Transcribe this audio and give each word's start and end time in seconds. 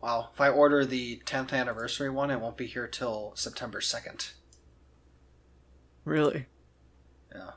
Wow. 0.00 0.30
If 0.32 0.40
I 0.40 0.48
order 0.48 0.84
the 0.84 1.20
10th 1.26 1.52
anniversary 1.52 2.10
one, 2.10 2.30
it 2.30 2.40
won't 2.40 2.56
be 2.56 2.66
here 2.66 2.86
till 2.86 3.32
September 3.34 3.80
2nd. 3.80 4.32
Really? 6.04 6.46
Yeah. 7.34 7.50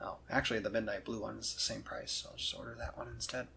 Oh, 0.00 0.16
actually, 0.30 0.60
the 0.60 0.70
Midnight 0.70 1.04
Blue 1.04 1.20
one 1.22 1.38
is 1.38 1.52
the 1.52 1.60
same 1.60 1.82
price, 1.82 2.12
so 2.12 2.30
I'll 2.30 2.36
just 2.36 2.56
order 2.56 2.76
that 2.78 2.96
one 2.96 3.08
instead. 3.08 3.48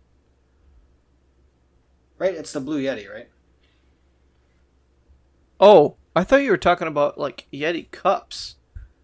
Right? 2.18 2.34
It's 2.34 2.54
the 2.54 2.60
Blue 2.60 2.82
Yeti, 2.82 3.12
right? 3.12 3.30
Oh, 5.60 5.96
I 6.16 6.24
thought 6.24 6.44
you 6.44 6.52
were 6.52 6.58
talking 6.58 6.88
about 6.88 7.18
like 7.18 7.48
Yeti 7.54 7.90
cups. 7.92 8.56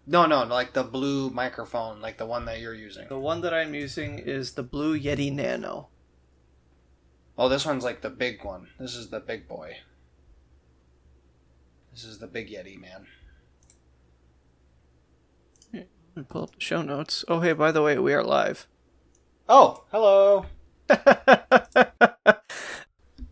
No, 0.06 0.26
no, 0.26 0.42
like 0.44 0.72
the 0.72 0.82
blue 0.82 1.30
microphone, 1.30 2.00
like 2.00 2.18
the 2.18 2.26
one 2.26 2.44
that 2.46 2.60
you're 2.60 2.74
using. 2.74 3.06
The 3.08 3.18
one 3.18 3.40
that 3.42 3.54
I'm 3.54 3.74
using 3.74 4.18
is 4.18 4.52
the 4.52 4.64
Blue 4.64 4.98
Yeti 4.98 5.32
Nano. 5.32 5.88
Oh, 7.42 7.48
this 7.48 7.66
one's 7.66 7.82
like 7.82 8.02
the 8.02 8.08
big 8.08 8.44
one. 8.44 8.68
This 8.78 8.94
is 8.94 9.10
the 9.10 9.18
big 9.18 9.48
boy. 9.48 9.78
This 11.90 12.04
is 12.04 12.20
the 12.20 12.28
big 12.28 12.48
Yeti, 12.48 12.80
man. 12.80 13.08
Let 15.72 15.88
me 16.14 16.22
pull 16.28 16.44
up 16.44 16.54
the 16.54 16.60
show 16.60 16.82
notes. 16.82 17.24
Oh, 17.26 17.40
hey, 17.40 17.52
by 17.52 17.72
the 17.72 17.82
way, 17.82 17.98
we 17.98 18.14
are 18.14 18.22
live. 18.22 18.68
Oh, 19.48 19.82
hello. 19.90 20.46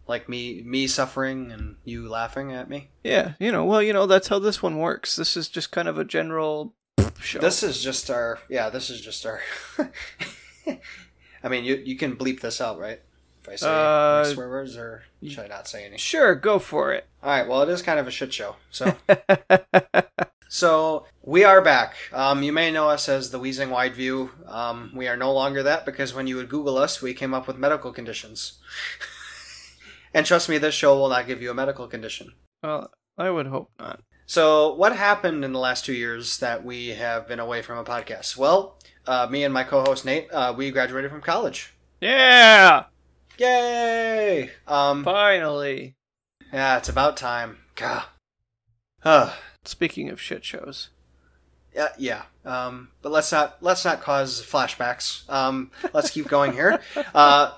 like 0.08 0.28
me 0.28 0.62
me 0.62 0.88
suffering 0.88 1.52
and 1.52 1.76
you 1.84 2.08
laughing 2.08 2.52
at 2.52 2.68
me. 2.68 2.90
yeah, 3.04 3.34
you 3.38 3.52
know, 3.52 3.64
well, 3.64 3.80
you 3.80 3.92
know, 3.92 4.06
that's 4.06 4.26
how 4.26 4.40
this 4.40 4.60
one 4.60 4.78
works. 4.78 5.14
This 5.14 5.36
is 5.36 5.48
just 5.48 5.70
kind 5.70 5.86
of 5.86 5.98
a 5.98 6.04
general 6.04 6.74
show. 7.20 7.38
This 7.38 7.62
is 7.62 7.80
just 7.80 8.10
our 8.10 8.40
yeah, 8.48 8.70
this 8.70 8.90
is 8.90 9.00
just 9.00 9.24
our 9.24 9.40
I 11.44 11.48
mean, 11.48 11.62
you 11.62 11.80
you 11.84 11.94
can 11.94 12.16
bleep 12.16 12.40
this 12.40 12.60
out, 12.60 12.76
right? 12.80 13.02
If 13.42 13.48
I 13.48 13.56
say 13.56 13.68
Uh, 13.68 14.22
any 14.24 14.34
swear 14.34 14.48
words 14.48 14.76
or 14.76 15.04
should 15.26 15.44
I 15.44 15.48
not 15.48 15.68
say 15.68 15.84
any? 15.84 15.98
Sure, 15.98 16.34
go 16.34 16.58
for 16.58 16.92
it. 16.92 17.06
All 17.22 17.30
right, 17.30 17.46
well, 17.48 17.62
it 17.62 17.68
is 17.68 17.82
kind 17.82 17.98
of 17.98 18.06
a 18.06 18.10
shit 18.10 18.32
show. 18.32 18.56
So 18.70 18.96
So 20.52 21.06
we 21.22 21.44
are 21.44 21.62
back. 21.62 21.94
Um, 22.12 22.42
you 22.42 22.52
may 22.52 22.72
know 22.72 22.88
us 22.88 23.08
as 23.08 23.30
the 23.30 23.38
Wheezing 23.38 23.70
Wide 23.70 23.94
View. 23.94 24.32
Um, 24.48 24.90
we 24.96 25.06
are 25.06 25.16
no 25.16 25.32
longer 25.32 25.62
that 25.62 25.86
because 25.86 26.12
when 26.12 26.26
you 26.26 26.34
would 26.36 26.48
Google 26.48 26.76
us, 26.76 27.00
we 27.00 27.14
came 27.14 27.32
up 27.32 27.46
with 27.46 27.56
medical 27.56 27.92
conditions. 27.92 28.58
and 30.14 30.26
trust 30.26 30.48
me, 30.48 30.58
this 30.58 30.74
show 30.74 30.98
will 30.98 31.08
not 31.08 31.28
give 31.28 31.40
you 31.40 31.52
a 31.52 31.54
medical 31.54 31.86
condition. 31.86 32.32
well, 32.64 32.90
I 33.16 33.30
would 33.30 33.46
hope 33.46 33.70
not. 33.78 34.00
So, 34.26 34.74
what 34.74 34.94
happened 34.96 35.44
in 35.44 35.52
the 35.52 35.58
last 35.60 35.84
two 35.84 35.92
years 35.92 36.38
that 36.38 36.64
we 36.64 36.88
have 36.88 37.28
been 37.28 37.38
away 37.40 37.62
from 37.62 37.78
a 37.78 37.84
podcast? 37.84 38.36
Well, 38.36 38.76
uh, 39.06 39.28
me 39.30 39.44
and 39.44 39.54
my 39.54 39.62
co-host 39.62 40.04
Nate, 40.04 40.32
uh, 40.32 40.52
we 40.56 40.72
graduated 40.72 41.12
from 41.12 41.20
college. 41.20 41.74
Yeah, 42.00 42.84
Yay! 43.40 44.50
Um, 44.68 45.02
finally. 45.02 45.94
yeah, 46.52 46.76
it's 46.76 46.90
about 46.90 47.16
time. 47.16 47.56
Gah. 47.74 48.04
Huh. 49.00 49.30
Speaking 49.64 50.10
of 50.10 50.20
shit 50.20 50.44
shows. 50.44 50.90
Yeah, 51.74 51.88
yeah. 51.96 52.24
Um, 52.44 52.90
but 53.00 53.12
let's 53.12 53.32
not 53.32 53.56
let's 53.62 53.82
not 53.82 54.02
cause 54.02 54.42
flashbacks. 54.44 55.28
Um, 55.30 55.70
let's 55.94 56.10
keep 56.10 56.28
going 56.28 56.52
here. 56.52 56.82
Uh, 57.14 57.54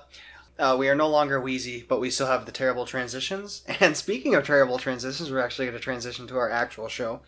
uh, 0.57 0.75
we 0.79 0.87
are 0.87 0.95
no 0.95 1.09
longer 1.09 1.41
wheezy, 1.41 1.83
but 1.85 1.99
we 1.99 2.09
still 2.09 2.27
have 2.27 2.45
the 2.45 2.51
terrible 2.53 2.85
transitions. 2.85 3.63
And 3.81 3.97
speaking 3.97 4.35
of 4.35 4.45
terrible 4.45 4.77
transitions, 4.77 5.29
we're 5.29 5.43
actually 5.43 5.65
going 5.65 5.77
to 5.77 5.83
transition 5.83 6.27
to 6.27 6.37
our 6.37 6.49
actual 6.49 6.87
show. 6.87 7.21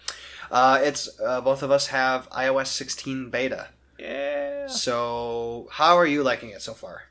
Uh, 0.50 0.80
it's 0.82 1.10
uh, 1.20 1.42
both 1.42 1.62
of 1.62 1.72
us 1.72 1.88
have 1.88 2.30
iOS 2.30 2.68
16 2.68 3.30
beta. 3.32 3.68
Yeah. 4.00 4.68
So, 4.68 5.68
how 5.72 5.98
are 5.98 6.06
you 6.06 6.24
liking 6.24 6.52
it 6.52 6.62
so 6.62 6.74
far? 6.74 7.04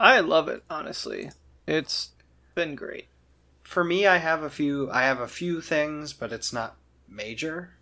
I 0.00 0.20
love 0.20 0.48
it, 0.48 0.64
honestly. 0.70 1.30
It's 1.66 2.12
been 2.54 2.74
great. 2.74 3.08
For 3.62 3.84
me, 3.84 4.06
I 4.06 4.16
have 4.16 4.42
a 4.42 4.48
few. 4.48 4.90
I 4.90 5.02
have 5.02 5.20
a 5.20 5.28
few 5.28 5.60
things, 5.60 6.14
but 6.14 6.32
it's 6.32 6.52
not 6.54 6.76
major. 7.06 7.74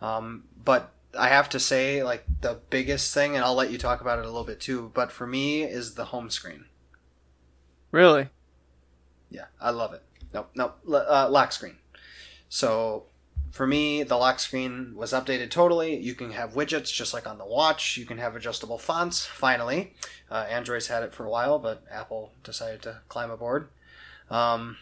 Um, 0.00 0.44
but 0.64 0.92
I 1.18 1.28
have 1.28 1.48
to 1.50 1.60
say, 1.60 2.04
like 2.04 2.24
the 2.40 2.60
biggest 2.70 3.12
thing, 3.12 3.34
and 3.34 3.44
I'll 3.44 3.56
let 3.56 3.72
you 3.72 3.76
talk 3.76 4.00
about 4.00 4.20
it 4.20 4.24
a 4.24 4.28
little 4.28 4.44
bit 4.44 4.60
too. 4.60 4.92
But 4.94 5.10
for 5.10 5.26
me, 5.26 5.64
is 5.64 5.94
the 5.94 6.06
home 6.06 6.30
screen. 6.30 6.66
Really? 7.90 8.28
Yeah, 9.28 9.46
I 9.60 9.70
love 9.70 9.92
it. 9.92 10.02
Nope, 10.32 10.50
nope, 10.54 10.78
uh, 10.88 11.28
lock 11.28 11.50
screen. 11.50 11.76
So 12.48 13.06
for 13.50 13.66
me, 13.66 14.02
the 14.02 14.16
lock 14.16 14.38
screen 14.38 14.94
was 14.94 15.12
updated 15.12 15.50
totally. 15.50 15.96
You 15.96 16.14
can 16.14 16.30
have 16.32 16.54
widgets 16.54 16.92
just 16.92 17.12
like 17.12 17.26
on 17.26 17.38
the 17.38 17.46
watch. 17.46 17.96
You 17.96 18.06
can 18.06 18.18
have 18.18 18.36
adjustable 18.36 18.78
fonts. 18.78 19.26
Finally, 19.26 19.94
uh, 20.30 20.46
Android's 20.48 20.86
had 20.86 21.02
it 21.02 21.12
for 21.12 21.24
a 21.24 21.30
while, 21.30 21.58
but 21.58 21.84
Apple 21.90 22.32
decided 22.44 22.82
to 22.82 23.00
climb 23.08 23.30
aboard. 23.30 23.68
Um, 24.30 24.76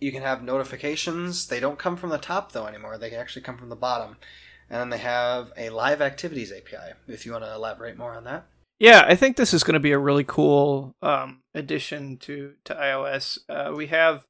you 0.00 0.12
can 0.12 0.22
have 0.22 0.42
notifications. 0.42 1.48
They 1.48 1.60
don't 1.60 1.78
come 1.78 1.96
from 1.96 2.10
the 2.10 2.18
top 2.18 2.52
though 2.52 2.66
anymore. 2.66 2.96
They 2.96 3.14
actually 3.14 3.42
come 3.42 3.58
from 3.58 3.68
the 3.68 3.76
bottom. 3.76 4.16
And 4.70 4.80
then 4.80 4.90
they 4.90 4.98
have 4.98 5.52
a 5.56 5.70
live 5.70 6.00
activities 6.00 6.52
API. 6.52 6.94
If 7.06 7.26
you 7.26 7.32
want 7.32 7.44
to 7.44 7.54
elaborate 7.54 7.96
more 7.96 8.14
on 8.14 8.24
that. 8.24 8.46
Yeah, 8.78 9.04
I 9.06 9.16
think 9.16 9.36
this 9.36 9.52
is 9.52 9.64
going 9.64 9.74
to 9.74 9.80
be 9.80 9.92
a 9.92 9.98
really 9.98 10.24
cool 10.24 10.94
um, 11.02 11.42
addition 11.52 12.16
to 12.18 12.54
to 12.64 12.74
iOS. 12.74 13.38
Uh, 13.48 13.72
we 13.74 13.88
have, 13.88 14.24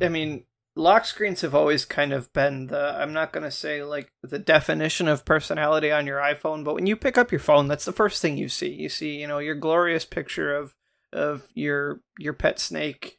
I 0.00 0.08
mean, 0.08 0.44
lock 0.76 1.06
screens 1.06 1.40
have 1.40 1.54
always 1.54 1.84
kind 1.84 2.12
of 2.12 2.32
been 2.32 2.68
the 2.68 2.94
I'm 2.98 3.12
not 3.12 3.32
going 3.32 3.44
to 3.44 3.50
say 3.50 3.82
like 3.82 4.12
the 4.22 4.38
definition 4.38 5.08
of 5.08 5.24
personality 5.24 5.90
on 5.90 6.06
your 6.06 6.20
iPhone, 6.20 6.62
but 6.62 6.74
when 6.74 6.86
you 6.86 6.94
pick 6.94 7.18
up 7.18 7.32
your 7.32 7.40
phone, 7.40 7.66
that's 7.66 7.86
the 7.86 7.92
first 7.92 8.22
thing 8.22 8.36
you 8.36 8.48
see. 8.48 8.68
You 8.68 8.88
see, 8.88 9.16
you 9.16 9.26
know, 9.26 9.38
your 9.38 9.54
glorious 9.54 10.04
picture 10.04 10.54
of 10.54 10.74
of 11.12 11.48
your 11.54 12.00
your 12.18 12.34
pet 12.34 12.60
snake, 12.60 13.18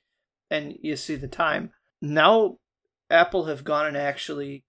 and 0.49 0.77
you 0.81 0.95
see 0.95 1.15
the 1.15 1.27
time. 1.27 1.71
Now, 2.01 2.57
Apple 3.09 3.45
have 3.45 3.63
gone 3.63 3.87
and 3.87 3.97
actually 3.97 4.63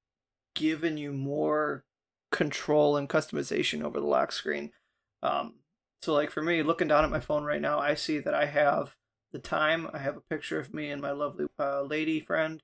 given 0.55 0.97
you 0.97 1.13
more 1.13 1.85
control 2.33 2.97
and 2.97 3.09
customization 3.09 3.83
over 3.83 4.01
the 4.01 4.07
lock 4.07 4.33
screen. 4.33 4.73
Um, 5.23 5.55
so, 6.03 6.15
like 6.15 6.31
for 6.31 6.43
me, 6.43 6.63
looking 6.63 6.89
down 6.89 7.05
at 7.05 7.11
my 7.11 7.21
phone 7.21 7.45
right 7.45 7.61
now, 7.61 7.79
I 7.79 7.95
see 7.95 8.19
that 8.21 8.35
I 8.35 8.47
have 8.47 8.95
the 9.33 9.39
time. 9.39 9.89
I 9.93 9.99
have 9.99 10.17
a 10.17 10.23
picture 10.23 10.59
of 10.59 10.73
me 10.73 10.91
and 10.91 11.03
my 11.03 11.11
lovely 11.11 11.47
uh, 11.59 11.83
lady 11.83 12.21
friend. 12.21 12.63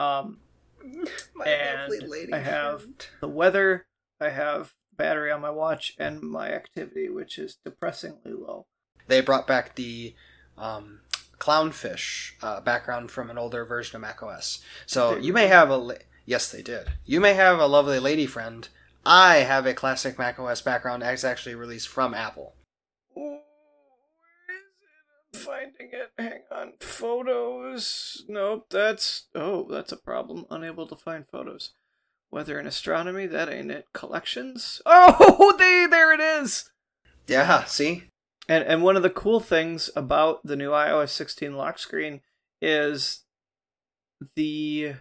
Um, 0.00 0.38
My 1.34 1.44
And 1.46 2.08
lady 2.08 2.32
I 2.32 2.38
have- 2.38 2.80
friend. 2.82 3.06
the 3.20 3.28
weather. 3.28 3.86
I 4.20 4.30
have 4.30 4.74
battery 4.96 5.30
on 5.30 5.40
my 5.40 5.50
watch 5.50 5.94
and 5.98 6.20
my 6.20 6.50
activity, 6.52 7.08
which 7.08 7.38
is 7.38 7.56
depressingly 7.64 8.32
low. 8.32 8.66
they 9.08 9.20
brought 9.20 9.46
back 9.46 9.74
the 9.74 10.14
um, 10.58 11.00
clownfish 11.38 12.32
uh, 12.42 12.60
background 12.60 13.10
from 13.10 13.30
an 13.30 13.38
older 13.38 13.64
version 13.64 13.96
of 13.96 14.02
macOS. 14.02 14.62
So 14.86 15.14
They 15.14 15.22
you 15.22 15.32
may 15.32 15.46
have 15.48 15.70
a 15.70 15.76
la- 15.76 15.94
yes, 16.26 16.50
they 16.52 16.62
did. 16.62 16.88
You 17.06 17.20
may 17.20 17.32
have 17.34 17.58
a 17.58 17.66
lovely 17.66 17.98
lady 17.98 18.26
friend. 18.26 18.68
I 19.06 19.36
have 19.36 19.64
a 19.66 19.72
classic 19.74 20.18
macOS 20.18 20.60
background 20.60 21.02
that's 21.02 21.24
actually 21.24 21.54
released 21.54 21.88
from 21.88 22.12
Apple. 22.14 22.54
Oh, 23.16 23.22
where 23.22 23.38
is 23.38 23.40
it? 24.50 25.00
I'm 25.16 25.19
finding 25.34 25.90
it. 25.92 26.10
Hang 26.18 26.42
on. 26.50 26.72
Photos. 26.80 28.24
Nope, 28.28 28.66
that's. 28.70 29.28
Oh, 29.34 29.66
that's 29.70 29.92
a 29.92 29.96
problem. 29.96 30.46
Unable 30.50 30.86
to 30.86 30.96
find 30.96 31.26
photos. 31.26 31.72
Weather 32.30 32.58
and 32.58 32.68
astronomy, 32.68 33.26
that 33.26 33.48
ain't 33.48 33.70
it. 33.70 33.86
Collections? 33.92 34.80
Oh, 34.86 35.54
they, 35.58 35.86
there 35.90 36.12
it 36.12 36.20
is! 36.20 36.70
Yeah, 37.26 37.64
see, 37.64 38.04
And, 38.48 38.64
and 38.64 38.82
one 38.82 38.96
of 38.96 39.02
the 39.02 39.10
cool 39.10 39.40
things 39.40 39.90
about 39.94 40.40
the 40.44 40.56
new 40.56 40.70
iOS 40.70 41.10
16 41.10 41.54
lock 41.54 41.78
screen 41.78 42.20
is 42.60 43.24
the 44.36 44.94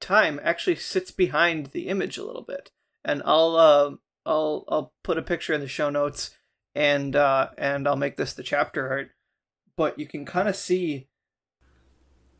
time 0.00 0.40
actually 0.42 0.76
sits 0.76 1.10
behind 1.10 1.66
the 1.66 1.88
image 1.88 2.18
a 2.18 2.24
little 2.24 2.42
bit. 2.42 2.70
And 3.04 3.22
I'll 3.24 3.56
uh, 3.56 3.90
I'll 4.26 4.64
I'll 4.68 4.92
put 5.02 5.18
a 5.18 5.22
picture 5.22 5.52
in 5.52 5.60
the 5.60 5.68
show 5.68 5.90
notes 5.90 6.34
and 6.74 7.16
uh, 7.16 7.48
and 7.56 7.86
I'll 7.86 7.96
make 7.96 8.16
this 8.16 8.34
the 8.34 8.42
chapter 8.42 8.88
art. 8.88 9.10
But 9.76 9.98
you 9.98 10.06
can 10.06 10.24
kind 10.24 10.48
of 10.48 10.56
see 10.56 11.08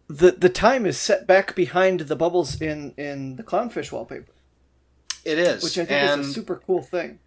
the 0.09 0.33
the 0.33 0.49
time 0.49 0.87
is 0.87 0.99
set 0.99 1.27
back 1.27 1.55
behind 1.55 2.01
the 2.01 2.17
bubbles 2.17 2.61
in 2.61 2.95
in 2.97 3.37
the 3.37 3.43
clownfish 3.43 3.91
wallpaper, 3.91 4.33
it 5.25 5.39
is. 5.39 5.65
which 5.65 5.79
I 5.79 5.85
think 5.85 6.03
and, 6.03 6.21
is 6.21 6.29
a 6.29 6.33
super 6.33 6.57
cool 6.57 6.83
thing. 6.83 7.19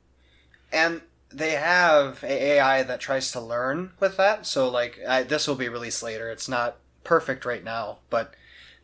and 0.72 1.02
they 1.30 1.52
have 1.52 2.24
a 2.24 2.44
AI 2.54 2.84
that 2.84 3.02
tries 3.02 3.32
to 3.34 3.42
learn 3.42 3.92
with 4.00 4.16
that. 4.18 4.46
So 4.46 4.70
like 4.70 5.00
I, 5.08 5.24
this 5.24 5.48
will 5.48 5.56
be 5.56 5.70
released 5.70 6.04
later. 6.04 6.30
It's 6.30 6.48
not 6.48 6.78
perfect 7.04 7.46
right 7.46 7.64
now, 7.64 8.00
but 8.10 8.34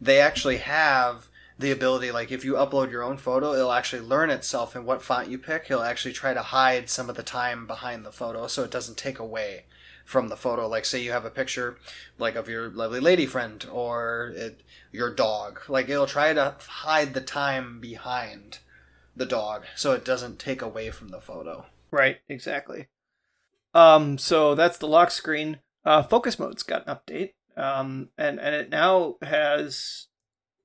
they 0.02 0.20
actually 0.20 0.58
have 0.58 1.28
the 1.60 1.72
ability 1.72 2.12
like 2.12 2.32
if 2.32 2.44
you 2.44 2.54
upload 2.54 2.92
your 2.92 3.04
own 3.04 3.16
photo 3.16 3.54
it'll 3.54 3.72
actually 3.72 4.02
learn 4.02 4.30
itself 4.32 4.76
and 4.76 4.86
what 4.86 5.04
font 5.04 5.30
you 5.30 5.38
pick 5.38 5.68
he'll 5.68 5.84
actually 5.84 6.12
try 6.12 6.34
to 6.34 6.42
hide 6.42 6.90
some 6.90 7.10
of 7.10 7.16
the 7.16 7.24
time 7.24 7.68
behind 7.68 8.04
the 8.04 8.12
photo 8.12 8.48
so 8.48 8.64
it 8.64 8.72
doesn't 8.72 8.98
take 8.98 9.20
away 9.20 9.64
from 10.06 10.28
the 10.28 10.38
photo 10.38 10.68
like 10.68 10.86
say 10.86 11.02
you 11.02 11.12
have 11.12 11.26
a 11.26 11.30
picture 11.30 11.78
like 12.18 12.36
of 12.36 12.50
your 12.50 12.70
lovely 12.70 13.00
lady 13.00 13.26
friend 13.26 13.66
or 13.72 14.34
it, 14.36 14.62
your 14.92 15.14
dog 15.14 15.60
like 15.68 15.90
it'll 15.90 16.06
try 16.06 16.34
to 16.34 16.56
hide 16.68 17.14
the 17.14 17.22
time 17.22 17.80
behind 17.80 18.60
the 19.16 19.26
dog 19.26 19.64
so 19.76 19.94
it 19.94 20.04
doesn't 20.06 20.40
take 20.40 20.62
away 20.62 20.90
from 20.92 21.10
the 21.10 21.22
photo 21.22 21.66
Right, 21.94 22.18
exactly. 22.28 22.88
Um, 23.76 24.18
so 24.18 24.56
that's 24.56 24.80
the 24.80 24.88
lock 24.88 25.12
screen. 25.12 25.60
uh, 25.86 26.02
focus 26.02 26.40
mode's 26.40 26.64
got 26.64 26.88
an 26.88 26.96
update, 26.96 27.34
um, 27.56 28.10
and 28.18 28.40
and 28.40 28.56
it 28.56 28.72
now 28.72 29.18
has 29.22 30.08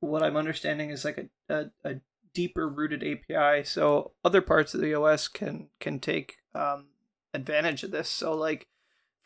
what 0.00 0.22
I'm 0.22 0.38
understanding 0.38 0.88
is 0.88 1.04
like 1.04 1.28
a, 1.50 1.54
a, 1.54 1.64
a 1.84 2.00
deeper 2.32 2.66
rooted 2.66 3.04
API, 3.04 3.62
so 3.64 4.12
other 4.24 4.40
parts 4.40 4.72
of 4.72 4.80
the 4.80 4.94
OS 4.94 5.28
can 5.28 5.68
can 5.80 6.00
take 6.00 6.36
um, 6.54 6.86
advantage 7.34 7.82
of 7.82 7.90
this. 7.90 8.08
So 8.08 8.34
like, 8.34 8.66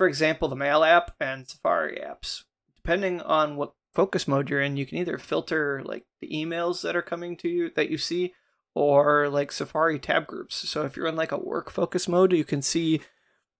for 0.02 0.08
example, 0.08 0.48
the 0.48 0.56
Mail 0.56 0.82
app 0.82 1.14
and 1.20 1.48
Safari 1.48 2.00
apps, 2.04 2.42
depending 2.74 3.20
on 3.20 3.54
what 3.54 3.74
focus 3.94 4.26
mode 4.26 4.50
you're 4.50 4.60
in, 4.60 4.76
you 4.76 4.84
can 4.84 4.98
either 4.98 5.16
filter 5.16 5.80
like 5.84 6.06
the 6.20 6.28
emails 6.28 6.82
that 6.82 6.96
are 6.96 7.02
coming 7.02 7.36
to 7.36 7.48
you 7.48 7.70
that 7.76 7.88
you 7.88 7.96
see, 7.96 8.34
or 8.74 9.28
like 9.28 9.52
Safari 9.52 10.00
tab 10.00 10.26
groups. 10.26 10.68
So 10.68 10.82
if 10.82 10.96
you're 10.96 11.06
in 11.06 11.14
like 11.14 11.30
a 11.30 11.38
work 11.38 11.70
focus 11.70 12.08
mode, 12.08 12.32
you 12.32 12.42
can 12.42 12.62
see 12.62 13.00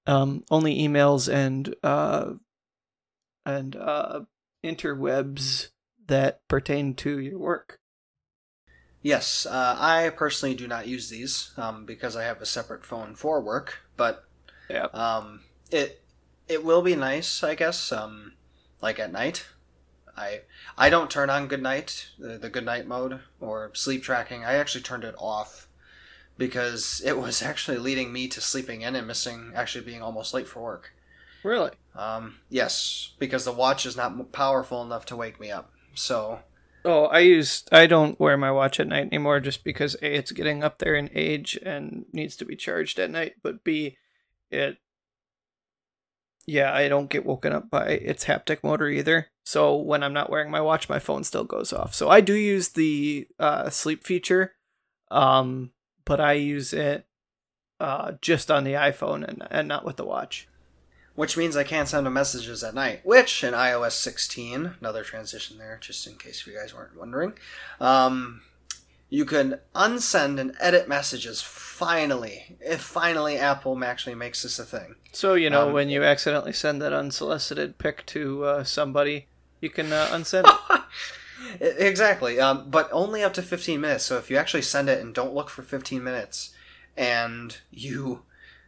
um, 0.09 0.43
only 0.51 0.81
emails 0.81 1.33
and 1.33 1.77
uh, 1.85 2.33
and 3.47 3.77
uh, 3.77 4.23
interwebs 4.65 5.69
that 6.09 6.41
pertain 6.49 6.95
to 6.95 7.21
your 7.21 7.39
work. 7.39 7.79
Yes, 9.01 9.47
uh, 9.47 9.77
I 9.79 10.11
personally 10.11 10.57
do 10.57 10.67
not 10.67 10.89
use 10.89 11.09
these 11.09 11.53
um, 11.57 11.87
because 11.87 12.17
I 12.17 12.25
have 12.25 12.43
a 12.43 12.47
separate 12.47 12.85
phone 12.85 13.15
for 13.15 13.41
work, 13.41 13.79
but 13.97 14.25
yeah. 14.69 14.87
um, 14.87 15.43
it 15.71 16.02
it 16.53 16.65
will 16.65 16.83
be 16.83 16.95
nice, 16.95 17.43
I 17.43 17.55
guess. 17.55 17.91
Um, 17.93 18.35
like 18.81 18.99
at 18.99 19.13
night, 19.13 19.47
I 20.17 20.43
I 20.77 20.91
don't 20.91 21.11
turn 21.11 21.31
on 21.31 21.49
good 21.49 21.63
night, 21.63 22.09
the, 22.19 22.39
the 22.39 22.51
good 22.51 22.65
night 22.65 22.87
mode 22.87 23.21
or 23.41 23.71
sleep 23.75 24.03
tracking. 24.03 24.45
I 24.45 24.55
actually 24.55 24.83
turned 24.83 25.05
it 25.05 25.15
off 25.19 25.69
because 26.37 27.03
it 27.05 27.19
was 27.19 27.43
actually 27.51 27.79
leading 27.79 28.13
me 28.13 28.29
to 28.29 28.41
sleeping 28.41 28.83
in 28.83 28.95
and 28.95 29.07
missing 29.07 29.53
actually 29.55 29.85
being 29.85 30.03
almost 30.03 30.35
late 30.35 30.49
for 30.49 30.63
work. 30.63 30.93
Really? 31.43 31.73
Um, 31.97 32.37
yes, 32.49 33.13
because 33.19 33.45
the 33.45 33.53
watch 33.53 33.85
is 33.85 33.97
not 33.97 34.33
powerful 34.33 34.83
enough 34.83 35.07
to 35.07 35.17
wake 35.17 35.41
me 35.41 35.51
up. 35.51 35.73
So 35.95 36.41
Oh, 36.85 37.05
I 37.07 37.21
use 37.21 37.65
I 37.71 37.87
don't 37.87 38.19
wear 38.19 38.37
my 38.37 38.51
watch 38.51 38.81
at 38.81 38.89
night 38.89 39.07
anymore 39.07 39.41
just 39.41 39.63
because 39.63 39.95
A 40.03 40.17
it's 40.17 40.33
getting 40.33 40.65
up 40.65 40.79
there 40.79 40.97
in 40.97 41.11
age 41.15 41.59
and 41.63 42.07
needs 42.13 42.37
to 42.37 42.45
be 42.45 42.57
charged 42.57 42.99
at 42.99 43.11
night, 43.11 43.35
but 43.43 43.63
B 43.63 43.97
it 44.51 44.79
yeah, 46.47 46.75
I 46.75 46.89
don't 46.89 47.11
get 47.11 47.27
woken 47.27 47.53
up 47.53 47.71
by 47.71 47.87
its 47.87 48.25
haptic 48.25 48.63
motor 48.63 48.89
either. 48.89 49.29
So 49.45 49.77
when 49.77 50.03
I'm 50.03 50.13
not 50.13 50.31
wearing 50.31 50.51
my 50.51 50.61
watch, 50.61 50.89
my 50.89 50.99
phone 50.99 51.25
still 51.25 51.45
goes 51.45 51.73
off. 51.73 51.95
So 51.95 52.09
I 52.09 52.21
do 52.21 52.35
use 52.35 52.71
the 52.71 53.29
uh, 53.39 53.71
sleep 53.71 54.05
feature, 54.05 54.55
um, 55.11 55.73
but 56.05 56.21
I 56.21 56.35
use 56.35 56.73
it 56.73 57.07
uh, 57.81 58.13
just 58.21 58.51
on 58.51 58.65
the 58.65 58.75
iPhone 58.75 59.27
and, 59.27 59.47
and 59.51 59.69
not 59.69 59.85
with 59.85 59.97
the 59.97 60.05
watch 60.05 60.49
which 61.15 61.37
means 61.37 61.57
I 61.57 61.65
can't 61.65 61.89
send 61.89 62.11
messages 62.13 62.65
at 62.65 62.75
night. 62.75 63.01
Which 63.05 63.45
in 63.45 63.55
iOS 63.55 63.93
16, 63.93 64.75
another 64.81 65.05
transition 65.05 65.59
there, 65.59 65.79
just 65.81 66.07
in 66.07 66.17
case 66.17 66.47
you 66.47 66.55
guys 66.55 66.75
weren't 66.75 66.97
wondering, 66.97 67.35
um, 67.81 68.43
you 69.13 69.27
can 69.27 69.59
unsend 69.75 70.41
and 70.41 70.57
edit 70.59 70.89
messages. 70.89 71.43
Finally, 71.43 72.57
if 72.61 72.81
finally 72.81 73.37
Apple 73.37 73.85
actually 73.85 74.15
makes 74.15 74.43
this 74.43 74.59
a 74.59 74.65
thing. 74.65 74.95
So 75.13 75.35
you 75.35 75.51
know 75.51 75.69
um, 75.69 75.75
when 75.75 75.91
you 75.91 76.03
accidentally 76.03 76.55
send 76.55 76.81
that 76.81 76.95
unsolicited 76.95 77.77
pic 77.77 78.07
to 78.07 78.45
uh, 78.45 78.65
somebody, 78.65 79.27
you 79.61 79.69
can 79.69 79.93
uh, 79.93 80.09
unsend 80.11 80.47
it. 80.49 80.81
exactly, 81.79 82.41
um, 82.41 82.71
but 82.71 82.89
only 82.91 83.23
up 83.23 83.35
to 83.35 83.43
15 83.43 83.83
minutes. 83.83 84.05
So 84.05 84.17
if 84.17 84.31
you 84.31 84.39
actually 84.39 84.63
send 84.63 84.89
it 84.89 84.99
and 84.99 85.15
don't 85.15 85.35
look 85.35 85.51
for 85.51 85.61
15 85.61 86.03
minutes, 86.03 86.55
and 86.97 87.59
you 87.71 88.23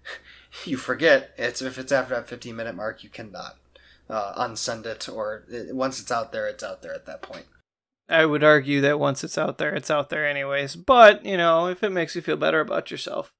you 0.67 0.77
forget 0.77 1.33
it's 1.39 1.63
if 1.63 1.79
it's 1.79 1.91
after 1.91 2.15
that 2.17 2.29
15 2.29 2.55
minute 2.55 2.75
mark 2.75 3.03
you 3.03 3.09
cannot 3.09 3.57
uh, 4.11 4.35
unsend 4.47 4.85
it 4.85 5.09
or 5.09 5.45
it, 5.49 5.75
once 5.75 5.99
it's 6.01 6.13
out 6.13 6.33
there 6.33 6.47
it's 6.47 6.63
out 6.63 6.83
there 6.83 6.95
at 6.95 7.07
that 7.07 7.23
point 7.23 7.47
i 8.09 8.25
would 8.25 8.45
argue 8.45 8.81
that 8.81 8.99
once 8.99 9.25
it's 9.25 9.39
out 9.39 9.59
there 9.59 9.75
it's 9.75 9.91
out 9.91 10.11
there 10.11 10.27
anyways. 10.27 10.77
But 10.77 11.25
you 11.25 11.37
know 11.37 11.69
if 11.69 11.83
it 11.83 11.91
makes 11.91 12.15
you 12.15 12.23
feel 12.23 12.37
better 12.37 12.61
about 12.61 12.91
yourself. 12.91 13.33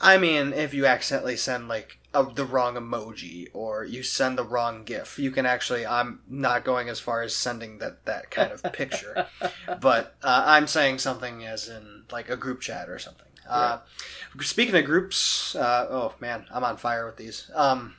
I 0.00 0.18
mean 0.18 0.52
if 0.52 0.74
you 0.74 0.86
accidentally 0.86 1.36
send 1.36 1.68
like 1.68 1.98
a, 2.14 2.24
the 2.24 2.44
wrong 2.44 2.74
emoji 2.74 3.48
or 3.54 3.84
you 3.84 4.02
send 4.02 4.36
the 4.36 4.44
wrong 4.44 4.84
gif 4.84 5.18
you 5.18 5.30
can 5.30 5.46
actually 5.46 5.86
i'm 5.86 6.20
not 6.28 6.64
going 6.64 6.88
as 6.88 7.00
far 7.00 7.22
as 7.22 7.34
sending 7.34 7.78
that 7.78 8.04
that 8.04 8.30
kind 8.30 8.52
of 8.52 8.62
picture. 8.72 9.26
But 9.80 10.16
uh, 10.22 10.42
i'm 10.46 10.66
saying 10.66 10.98
something 10.98 11.44
as 11.44 11.68
in 11.68 12.04
like 12.10 12.28
a 12.28 12.36
group 12.36 12.60
chat 12.60 12.88
or 12.88 12.98
something. 12.98 13.26
Uh, 13.48 13.78
speaking 14.40 14.74
of 14.76 14.84
groups, 14.84 15.54
uh, 15.56 15.86
oh 15.90 16.14
man, 16.20 16.46
I'm 16.52 16.64
on 16.64 16.76
fire 16.76 17.06
with 17.06 17.16
these. 17.16 17.50
Um, 17.54 17.96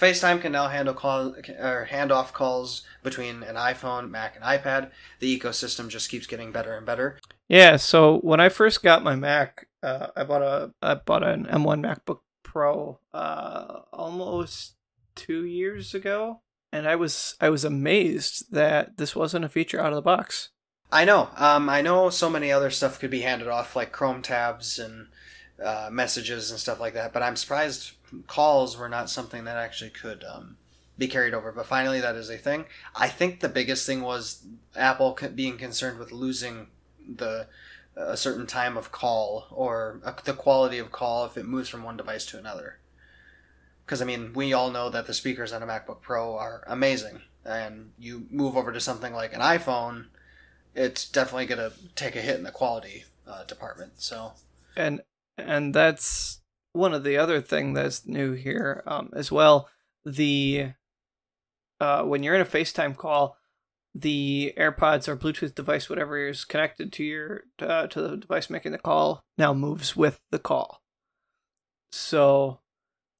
FaceTime 0.00 0.40
can 0.40 0.52
now 0.52 0.68
handle 0.68 0.94
call 0.94 1.36
or 1.58 1.88
handoff 1.90 2.32
calls 2.32 2.82
between 3.02 3.42
an 3.42 3.54
iPhone, 3.54 4.10
Mac, 4.10 4.34
and 4.36 4.44
iPad. 4.44 4.90
The 5.20 5.38
ecosystem 5.38 5.88
just 5.88 6.10
keeps 6.10 6.26
getting 6.26 6.52
better 6.52 6.76
and 6.76 6.84
better. 6.84 7.18
Yeah. 7.48 7.76
So 7.76 8.18
when 8.18 8.40
I 8.40 8.48
first 8.48 8.82
got 8.82 9.04
my 9.04 9.14
Mac, 9.14 9.68
uh, 9.82 10.08
I 10.16 10.24
bought 10.24 10.42
a 10.42 10.72
I 10.82 10.94
bought 10.94 11.22
an 11.22 11.46
M1 11.46 11.80
MacBook 11.84 12.20
Pro 12.42 12.98
uh, 13.12 13.80
almost 13.92 14.74
two 15.14 15.44
years 15.44 15.94
ago, 15.94 16.40
and 16.72 16.88
I 16.88 16.96
was 16.96 17.36
I 17.40 17.50
was 17.50 17.64
amazed 17.64 18.52
that 18.52 18.96
this 18.96 19.14
wasn't 19.14 19.44
a 19.44 19.48
feature 19.48 19.80
out 19.80 19.92
of 19.92 19.96
the 19.96 20.02
box. 20.02 20.50
I 20.90 21.04
know. 21.04 21.28
Um, 21.36 21.68
I 21.68 21.82
know 21.82 22.10
so 22.10 22.30
many 22.30 22.52
other 22.52 22.70
stuff 22.70 23.00
could 23.00 23.10
be 23.10 23.22
handed 23.22 23.48
off, 23.48 23.74
like 23.74 23.92
Chrome 23.92 24.22
tabs 24.22 24.78
and 24.78 25.08
uh, 25.62 25.88
messages 25.90 26.50
and 26.50 26.60
stuff 26.60 26.80
like 26.80 26.94
that. 26.94 27.12
But 27.12 27.22
I'm 27.22 27.36
surprised 27.36 27.92
calls 28.26 28.76
were 28.76 28.88
not 28.88 29.10
something 29.10 29.44
that 29.44 29.56
actually 29.56 29.90
could 29.90 30.24
um, 30.24 30.56
be 30.96 31.08
carried 31.08 31.34
over. 31.34 31.52
But 31.52 31.66
finally, 31.66 32.00
that 32.00 32.16
is 32.16 32.30
a 32.30 32.38
thing. 32.38 32.66
I 32.94 33.08
think 33.08 33.40
the 33.40 33.48
biggest 33.48 33.86
thing 33.86 34.02
was 34.02 34.44
Apple 34.76 35.18
being 35.34 35.58
concerned 35.58 35.98
with 35.98 36.12
losing 36.12 36.68
the 37.06 37.46
a 37.96 38.16
certain 38.16 38.46
time 38.46 38.76
of 38.76 38.90
call 38.90 39.46
or 39.52 40.00
uh, 40.04 40.12
the 40.24 40.32
quality 40.32 40.78
of 40.78 40.90
call 40.90 41.26
if 41.26 41.36
it 41.36 41.46
moves 41.46 41.68
from 41.68 41.84
one 41.84 41.96
device 41.96 42.26
to 42.26 42.38
another. 42.38 42.78
Because 43.84 44.02
I 44.02 44.04
mean, 44.04 44.32
we 44.32 44.52
all 44.52 44.70
know 44.70 44.90
that 44.90 45.06
the 45.06 45.14
speakers 45.14 45.52
on 45.52 45.62
a 45.62 45.66
MacBook 45.66 46.00
Pro 46.00 46.36
are 46.36 46.64
amazing, 46.66 47.20
and 47.44 47.92
you 47.98 48.26
move 48.30 48.56
over 48.56 48.72
to 48.72 48.80
something 48.80 49.12
like 49.12 49.32
an 49.32 49.40
iPhone 49.40 50.06
it's 50.74 51.08
definitely 51.08 51.46
going 51.46 51.70
to 51.70 51.72
take 51.94 52.16
a 52.16 52.20
hit 52.20 52.36
in 52.36 52.44
the 52.44 52.50
quality 52.50 53.04
uh, 53.26 53.44
department. 53.44 53.92
So, 53.96 54.32
and 54.76 55.00
and 55.38 55.74
that's 55.74 56.40
one 56.74 56.92
of 56.92 57.04
the 57.04 57.16
other 57.16 57.40
thing 57.40 57.72
that's 57.72 58.06
new 58.06 58.32
here 58.32 58.82
um, 58.86 59.10
as 59.14 59.32
well. 59.32 59.68
The 60.04 60.72
uh, 61.80 62.02
when 62.02 62.22
you're 62.22 62.34
in 62.34 62.40
a 62.40 62.46
FaceTime 62.46 62.96
call, 62.96 63.36
the 63.94 64.52
AirPods 64.58 65.08
or 65.08 65.16
Bluetooth 65.16 65.54
device, 65.54 65.88
whatever 65.88 66.18
is 66.28 66.44
connected 66.44 66.92
to 66.94 67.04
your 67.04 67.44
uh, 67.60 67.86
to 67.86 68.02
the 68.02 68.16
device 68.16 68.50
making 68.50 68.72
the 68.72 68.78
call, 68.78 69.24
now 69.38 69.54
moves 69.54 69.96
with 69.96 70.20
the 70.30 70.38
call. 70.38 70.82
So, 71.92 72.60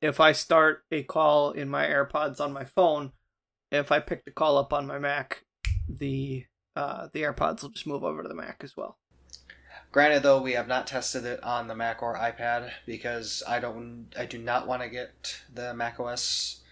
if 0.03 0.19
I 0.19 0.33
start 0.33 0.83
a 0.91 1.05
call 1.05 1.53
in 1.53 1.69
my 1.69 1.87
AirPods 1.87 2.41
on 2.41 2.53
my 2.53 2.65
phone, 2.65 3.13
if 3.71 3.93
I 3.93 4.01
pick 4.01 4.25
the 4.25 4.33
call 4.33 4.59
up 4.59 4.73
on 4.73 4.87
my 4.87 4.99
Mac, 4.99 5.45
the 5.89 6.45
uh, 6.75 7.09
the 7.13 7.23
AirPods 7.23 7.63
will 7.63 7.71
just 7.71 7.87
move 7.87 8.03
over 8.03 8.23
to 8.23 8.29
the 8.29 8.35
Mac 8.35 8.63
as 8.65 8.77
well. 8.77 8.99
Granted, 9.95 10.25
though, 10.25 10.43
we 10.43 10.55
have 10.55 10.67
not 10.67 10.89
tested 10.89 11.25
it 11.25 11.41
on 11.45 11.69
the 11.69 11.75
Mac 11.77 12.03
or 12.03 12.17
iPad 12.17 12.73
because 12.85 13.45
I 13.47 13.61
don't, 13.61 14.07
I 14.19 14.27
do 14.27 14.39
not 14.39 14.67
want 14.67 14.83
to 14.83 14.89
get 14.89 15.41
the 15.55 15.73
Mac 15.73 16.01
OS 16.01 16.63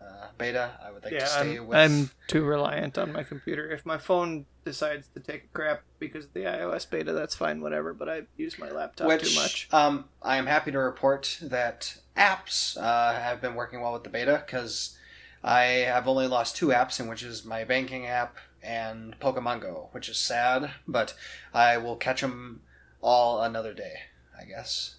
uh, 0.00 0.28
beta. 0.38 0.78
I 0.80 0.92
would 0.92 1.02
like 1.02 1.12
yeah, 1.12 1.18
to 1.18 1.26
stay 1.26 1.56
I'm, 1.56 1.66
with. 1.66 1.76
I'm 1.76 2.10
too 2.28 2.44
reliant 2.44 2.96
on 2.96 3.12
my 3.12 3.24
computer. 3.24 3.68
If 3.68 3.84
my 3.84 3.98
phone 3.98 4.46
decides 4.64 5.08
to 5.14 5.18
take 5.18 5.46
a 5.46 5.48
crap 5.48 5.82
because 5.98 6.26
of 6.26 6.34
the 6.34 6.42
iOS 6.44 6.88
beta, 6.88 7.12
that's 7.12 7.34
fine, 7.34 7.60
whatever. 7.60 7.92
But 7.92 8.08
I 8.08 8.22
use 8.36 8.60
my 8.60 8.70
laptop 8.70 9.08
Which, 9.08 9.34
too 9.34 9.40
much. 9.40 9.68
Um, 9.72 10.04
I 10.22 10.36
am 10.36 10.46
happy 10.46 10.70
to 10.70 10.78
report 10.78 11.36
that 11.42 11.96
apps 12.16 12.80
uh, 12.80 13.12
have 13.14 13.40
been 13.40 13.56
working 13.56 13.80
well 13.80 13.94
with 13.94 14.04
the 14.04 14.10
beta 14.10 14.40
because 14.46 14.96
I 15.42 15.62
have 15.62 16.06
only 16.06 16.28
lost 16.28 16.54
two 16.54 16.68
apps, 16.68 17.00
in 17.00 17.08
which 17.08 17.24
is 17.24 17.44
my 17.44 17.64
banking 17.64 18.06
app 18.06 18.36
and 18.62 19.18
Pokemon 19.18 19.62
Go, 19.62 19.88
which 19.90 20.08
is 20.08 20.16
sad, 20.16 20.70
but 20.86 21.14
I 21.52 21.78
will 21.78 21.96
catch 21.96 22.20
them 22.20 22.60
all 23.00 23.42
another 23.42 23.72
day, 23.74 23.94
I 24.38 24.44
guess. 24.44 24.96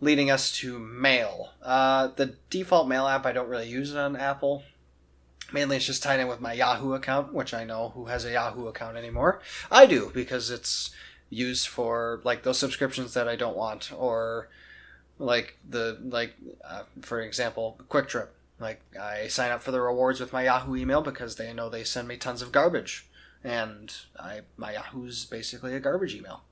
Leading 0.00 0.30
us 0.30 0.52
to 0.58 0.78
Mail. 0.78 1.52
Uh, 1.62 2.08
the 2.16 2.34
default 2.50 2.88
Mail 2.88 3.06
app 3.06 3.24
I 3.26 3.32
don't 3.32 3.48
really 3.48 3.68
use 3.68 3.92
it 3.92 3.98
on 3.98 4.16
Apple. 4.16 4.62
Mainly 5.52 5.76
it's 5.76 5.86
just 5.86 6.02
tied 6.02 6.20
in 6.20 6.28
with 6.28 6.40
my 6.40 6.52
Yahoo 6.52 6.94
account, 6.94 7.32
which 7.32 7.54
I 7.54 7.64
know 7.64 7.90
who 7.94 8.06
has 8.06 8.24
a 8.24 8.32
Yahoo 8.32 8.66
account 8.66 8.96
anymore. 8.96 9.40
I 9.70 9.86
do, 9.86 10.10
because 10.12 10.50
it's 10.50 10.90
used 11.30 11.68
for 11.68 12.20
like 12.24 12.42
those 12.42 12.58
subscriptions 12.58 13.14
that 13.14 13.28
I 13.28 13.36
don't 13.36 13.56
want, 13.56 13.92
or 13.92 14.48
like 15.18 15.56
the 15.68 15.98
like 16.02 16.34
uh, 16.64 16.82
for 17.00 17.20
example, 17.20 17.78
QuikTrip 17.88 18.28
like 18.58 18.80
I 19.00 19.28
sign 19.28 19.50
up 19.50 19.62
for 19.62 19.70
the 19.70 19.80
rewards 19.80 20.20
with 20.20 20.32
my 20.32 20.44
Yahoo 20.44 20.76
email 20.76 21.02
because 21.02 21.36
they 21.36 21.52
know 21.52 21.68
they 21.68 21.84
send 21.84 22.08
me 22.08 22.16
tons 22.16 22.42
of 22.42 22.52
garbage, 22.52 23.06
and 23.44 23.94
I 24.18 24.40
my 24.56 24.72
Yahoo's 24.72 25.24
basically 25.24 25.74
a 25.74 25.80
garbage 25.80 26.14
email. 26.14 26.42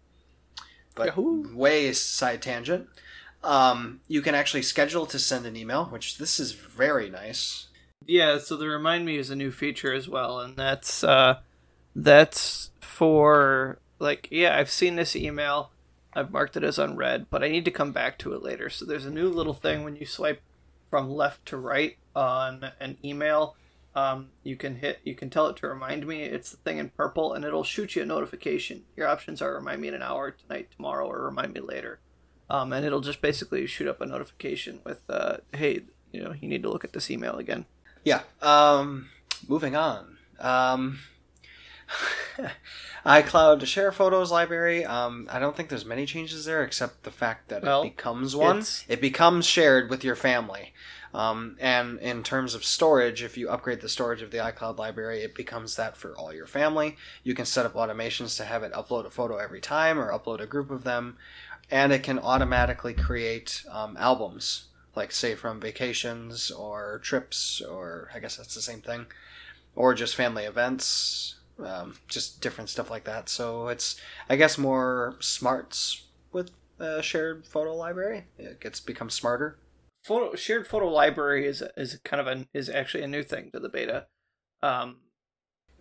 But 0.95 1.07
Yahoo. 1.07 1.55
way 1.57 1.93
side 1.93 2.43
tangent. 2.43 2.89
Um, 3.43 4.01
you 4.09 4.23
can 4.23 4.35
actually 4.35 4.63
schedule 4.63 5.07
to 5.07 5.19
send 5.19 5.45
an 5.45 5.57
email, 5.57 5.87
which 5.87 6.19
this 6.19 6.41
is 6.41 6.53
very 6.53 7.11
nice. 7.11 7.67
Yeah, 8.07 8.39
so 8.39 8.57
the 8.57 8.69
remind 8.69 9.05
me 9.05 9.19
is 9.19 9.31
a 9.31 9.37
new 9.37 9.51
feature 9.51 9.93
as 9.93 10.09
well, 10.09 10.41
and 10.41 10.57
that's 10.57 11.05
uh, 11.05 11.41
that's 11.95 12.71
for 12.81 13.79
like 13.99 14.29
yeah, 14.31 14.57
I've 14.57 14.71
seen 14.71 14.97
this 14.97 15.15
email, 15.17 15.71
I've 16.15 16.31
marked 16.31 16.57
it 16.57 16.65
as 16.65 16.79
unread, 16.79 17.27
but 17.31 17.43
I 17.43 17.49
need 17.49 17.65
to 17.65 17.71
come 17.71 17.93
back 17.93 18.19
to 18.19 18.35
it 18.35 18.43
later. 18.43 18.71
So 18.71 18.85
there's 18.85 19.07
a 19.07 19.11
new 19.11 19.29
little 19.29 19.55
thing 19.55 19.85
when 19.85 19.97
you 19.97 20.07
swipe 20.07 20.41
from 20.91 21.11
left 21.11 21.47
to 21.47 21.57
right 21.57 21.97
on 22.15 22.71
an 22.81 22.97
email. 23.05 23.57
Um, 23.97 24.31
you 24.43 24.57
can 24.57 24.77
hit, 24.77 24.99
you 25.05 25.15
can 25.15 25.31
tell 25.31 25.47
it 25.47 25.57
to 25.59 25.69
remind 25.69 26.07
me. 26.07 26.23
It's 26.23 26.51
the 26.51 26.57
thing 26.57 26.79
in 26.79 26.91
purple, 26.91 27.33
and 27.33 27.45
it'll 27.45 27.63
shoot 27.63 27.95
you 27.95 28.03
a 28.03 28.07
notification. 28.07 28.83
Your 28.97 29.07
options 29.07 29.41
are 29.41 29.55
remind 29.55 29.81
me 29.81 29.89
in 29.89 29.95
an 29.95 30.03
hour, 30.03 30.33
tonight, 30.33 30.69
tomorrow, 30.75 31.07
or 31.07 31.25
remind 31.25 31.53
me 31.55 31.61
later. 31.61 32.01
Um, 32.51 32.73
and 32.73 32.85
it'll 32.85 33.01
just 33.01 33.23
basically 33.23 33.67
shoot 33.67 33.87
up 33.89 34.01
a 34.01 34.07
notification 34.07 34.81
with, 34.85 35.03
uh, 35.09 35.37
hey, 35.53 35.83
you 36.13 36.23
know, 36.23 36.33
you 36.39 36.49
need 36.49 36.63
to 36.65 36.69
look 36.71 36.85
at 36.85 36.93
this 36.93 37.11
email 37.11 37.37
again. 37.37 37.67
Yeah. 38.05 38.23
Um, 38.43 39.09
moving 39.49 39.77
on. 39.77 40.19
Um, 40.41 40.99
iCloud 43.07 43.65
Share 43.67 43.93
Photos 43.93 44.31
library. 44.31 44.85
Um, 44.85 45.29
I 45.31 45.39
don't 45.39 45.57
think 45.57 45.69
there's 45.69 45.85
many 45.85 46.07
changes 46.07 46.45
there 46.45 46.63
except 46.63 47.03
the 47.05 47.11
fact 47.11 47.49
that 47.49 47.63
Well, 47.63 47.83
it 47.83 47.97
becomes 47.97 48.35
one. 48.35 48.57
it's- 48.59 48.85
It 48.89 49.01
becomes 49.01 49.47
shared 49.47 49.91
with 49.91 50.03
your 50.05 50.17
family. 50.17 50.73
Um, 51.15 51.57
and 51.61 52.01
in 52.01 52.25
terms 52.25 52.57
of 52.57 52.65
storage, 52.65 53.23
if 53.23 53.37
you 53.37 53.49
upgrade 53.49 53.81
the 53.81 53.89
storage 53.89 54.21
of 54.21 54.33
the 54.33 54.39
iCloud 54.39 54.79
library, 54.79 55.23
it 55.23 55.35
becomes 55.35 55.77
that 55.77 55.97
for 55.97 56.17
all 56.17 56.35
your 56.35 56.49
family. 56.49 56.97
You 57.23 57.35
can 57.35 57.47
set 57.47 57.65
up 57.65 57.75
automations 57.75 58.37
to 58.39 58.45
have 58.45 58.65
it 58.65 58.73
upload 58.73 59.07
a 59.07 59.11
photo 59.11 59.37
every 59.37 59.61
time 59.61 59.99
or 59.99 60.11
upload 60.11 60.41
a 60.41 60.47
group 60.47 60.73
of 60.73 60.83
them. 60.83 61.17
And 61.71 61.93
it 61.93 62.03
can 62.03 62.19
automatically 62.19 62.95
create 62.95 63.63
um, 63.71 63.97
albums, 63.97 64.65
like 64.97 65.13
say 65.13 65.37
from 65.37 65.61
vacations 65.61 66.51
or 66.51 67.01
trips, 67.05 67.63
or 67.63 68.11
I 68.13 68.19
guess 68.19 68.37
that's 68.37 68.57
the 68.57 68.61
same 68.61 68.81
thing, 68.81 69.07
or 69.77 69.95
just 69.95 70.17
family 70.17 70.45
events, 70.45 71.37
um, 71.65 71.95
just 72.09 72.41
different 72.41 72.71
stuff 72.71 72.91
like 72.91 73.05
that. 73.05 73.29
So 73.29 73.69
it's, 73.69 74.01
I 74.29 74.35
guess, 74.35 74.59
more 74.59 75.15
smarts 75.21 76.03
with 76.33 76.51
a 76.81 77.03
shared 77.03 77.47
photo 77.47 77.75
library. 77.75 78.25
It 78.37 78.61
gets 78.61 78.81
become 78.81 79.11
smarter. 79.11 79.57
Photo 80.05 80.35
shared 80.37 80.67
photo 80.67 80.89
library 80.89 81.47
is 81.47 81.63
is 81.77 81.99
kind 82.05 82.21
of 82.21 82.27
a 82.27 82.47
is 82.53 82.69
actually 82.69 83.05
a 83.05 83.09
new 83.09 83.23
thing 83.23 83.51
to 83.53 83.59
the 83.61 83.69
beta. 83.71 84.07
Um, 84.63 84.99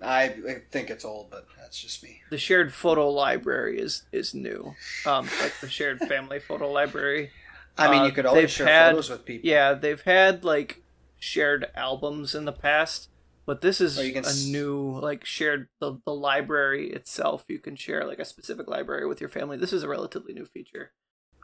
I, 0.02 0.36
think 0.72 0.90
it's 0.90 1.06
old, 1.06 1.30
but 1.30 1.48
that's 1.58 1.80
just 1.80 2.04
me. 2.04 2.22
the 2.30 2.38
shared 2.38 2.74
photo 2.74 3.10
library 3.10 3.80
is 3.80 4.04
is 4.12 4.34
new. 4.34 4.76
Um, 5.06 5.28
like 5.42 5.54
the 5.62 5.70
shared 5.70 6.00
family 6.08 6.40
photo 6.40 6.72
library. 6.72 7.32
I 7.78 7.90
mean, 7.92 8.02
Uh, 8.02 8.06
you 8.06 8.12
could 8.12 8.26
always 8.26 8.44
they've 8.44 8.52
share 8.52 8.68
had- 8.68 8.92
photos 8.92 9.10
with 9.10 9.26
people. 9.26 9.50
Yeah, 9.50 9.74
they've 9.74 10.02
had 10.02 10.44
like 10.44 10.82
shared 11.20 11.70
albums 11.76 12.36
in 12.36 12.46
the 12.46 12.52
past, 12.52 13.10
but 13.46 13.62
this 13.62 13.80
is 13.82 13.98
Or 14.00 14.06
you 14.06 14.14
can 14.14 14.26
a 14.26 14.30
s- 14.30 14.46
new 14.46 15.00
like 15.00 15.26
shared 15.26 15.68
the 15.80 15.98
the 16.06 16.14
library 16.14 16.92
itself. 16.92 17.46
You 17.50 17.60
can 17.60 17.76
share 17.76 18.06
like 18.06 18.20
a 18.20 18.26
specific 18.26 18.68
library 18.70 19.06
with 19.08 19.20
your 19.22 19.30
family. 19.30 19.58
This 19.58 19.74
is 19.74 19.84
a 19.84 19.88
relatively 19.90 20.34
new 20.34 20.46
feature. 20.46 20.92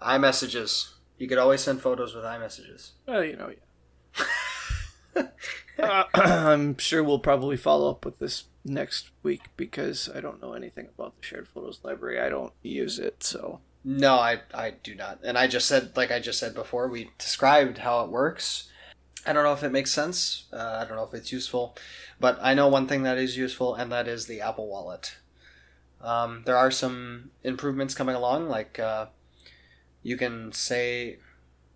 iMessages. 0.02 0.94
You 1.20 1.28
could 1.28 1.38
always 1.38 1.62
send 1.62 1.82
photos 1.82 2.16
with 2.16 2.24
iMessages. 2.24 2.92
Well, 3.08 3.24
you 3.24 3.36
know, 3.36 3.52
yeah. 5.16 5.24
Uh, 5.80 6.04
I'm 6.14 6.78
sure 6.78 7.02
we'll 7.02 7.20
probably 7.20 7.56
follow 7.56 7.90
up 7.90 8.04
with 8.04 8.20
this 8.20 8.46
next 8.66 9.12
week 9.24 9.44
because 9.56 10.10
I 10.14 10.20
don't 10.20 10.42
know 10.42 10.52
anything 10.52 10.90
about 10.94 11.16
the 11.16 11.26
shared 11.26 11.48
photos 11.48 11.80
library. 11.84 12.20
I 12.20 12.28
don't 12.28 12.52
use 12.62 13.00
it, 13.00 13.24
so 13.24 13.62
No, 13.86 14.16
I, 14.16 14.42
I 14.54 14.72
do 14.84 14.94
not. 14.94 15.20
And 15.24 15.38
I 15.38 15.48
just 15.48 15.68
said, 15.68 15.96
like 15.96 16.12
I 16.12 16.20
just 16.20 16.38
said 16.40 16.54
before, 16.54 16.90
we 16.90 17.12
described 17.18 17.78
how 17.78 18.04
it 18.04 18.12
works. 18.12 18.70
I 19.26 19.32
don't 19.32 19.44
know 19.44 19.54
if 19.54 19.64
it 19.64 19.72
makes 19.72 19.94
sense. 19.94 20.48
Uh, 20.52 20.82
I 20.82 20.86
don't 20.86 20.98
know 20.98 21.06
if 21.06 21.14
it's 21.14 21.32
useful. 21.32 21.78
But 22.20 22.40
I 22.42 22.54
know 22.54 22.68
one 22.68 22.88
thing 22.88 23.04
that 23.04 23.18
is 23.18 23.38
useful, 23.38 23.76
and 23.76 23.92
that 23.92 24.08
is 24.08 24.26
the 24.26 24.42
Apple 24.42 24.68
Wallet. 24.68 25.18
Um, 26.02 26.44
there 26.46 26.58
are 26.58 26.72
some 26.72 27.32
improvements 27.44 27.94
coming 27.94 28.16
along, 28.16 28.50
like 28.50 28.80
uh, 28.80 29.08
you 30.04 30.18
can 30.18 30.52
say, 30.52 31.18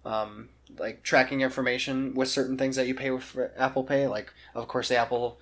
um, 0.06 0.50
like 0.78 1.04
tracking 1.04 1.42
information 1.42 2.14
with 2.14 2.30
certain 2.30 2.58
things 2.58 2.76
that 2.76 2.88
you 2.88 2.96
pay 2.96 3.12
with 3.12 3.38
Apple 3.58 3.84
Pay. 3.84 4.08
Like, 4.08 4.34
of 4.56 4.68
course, 4.68 4.90
the 4.90 4.98
Apple 4.98 5.40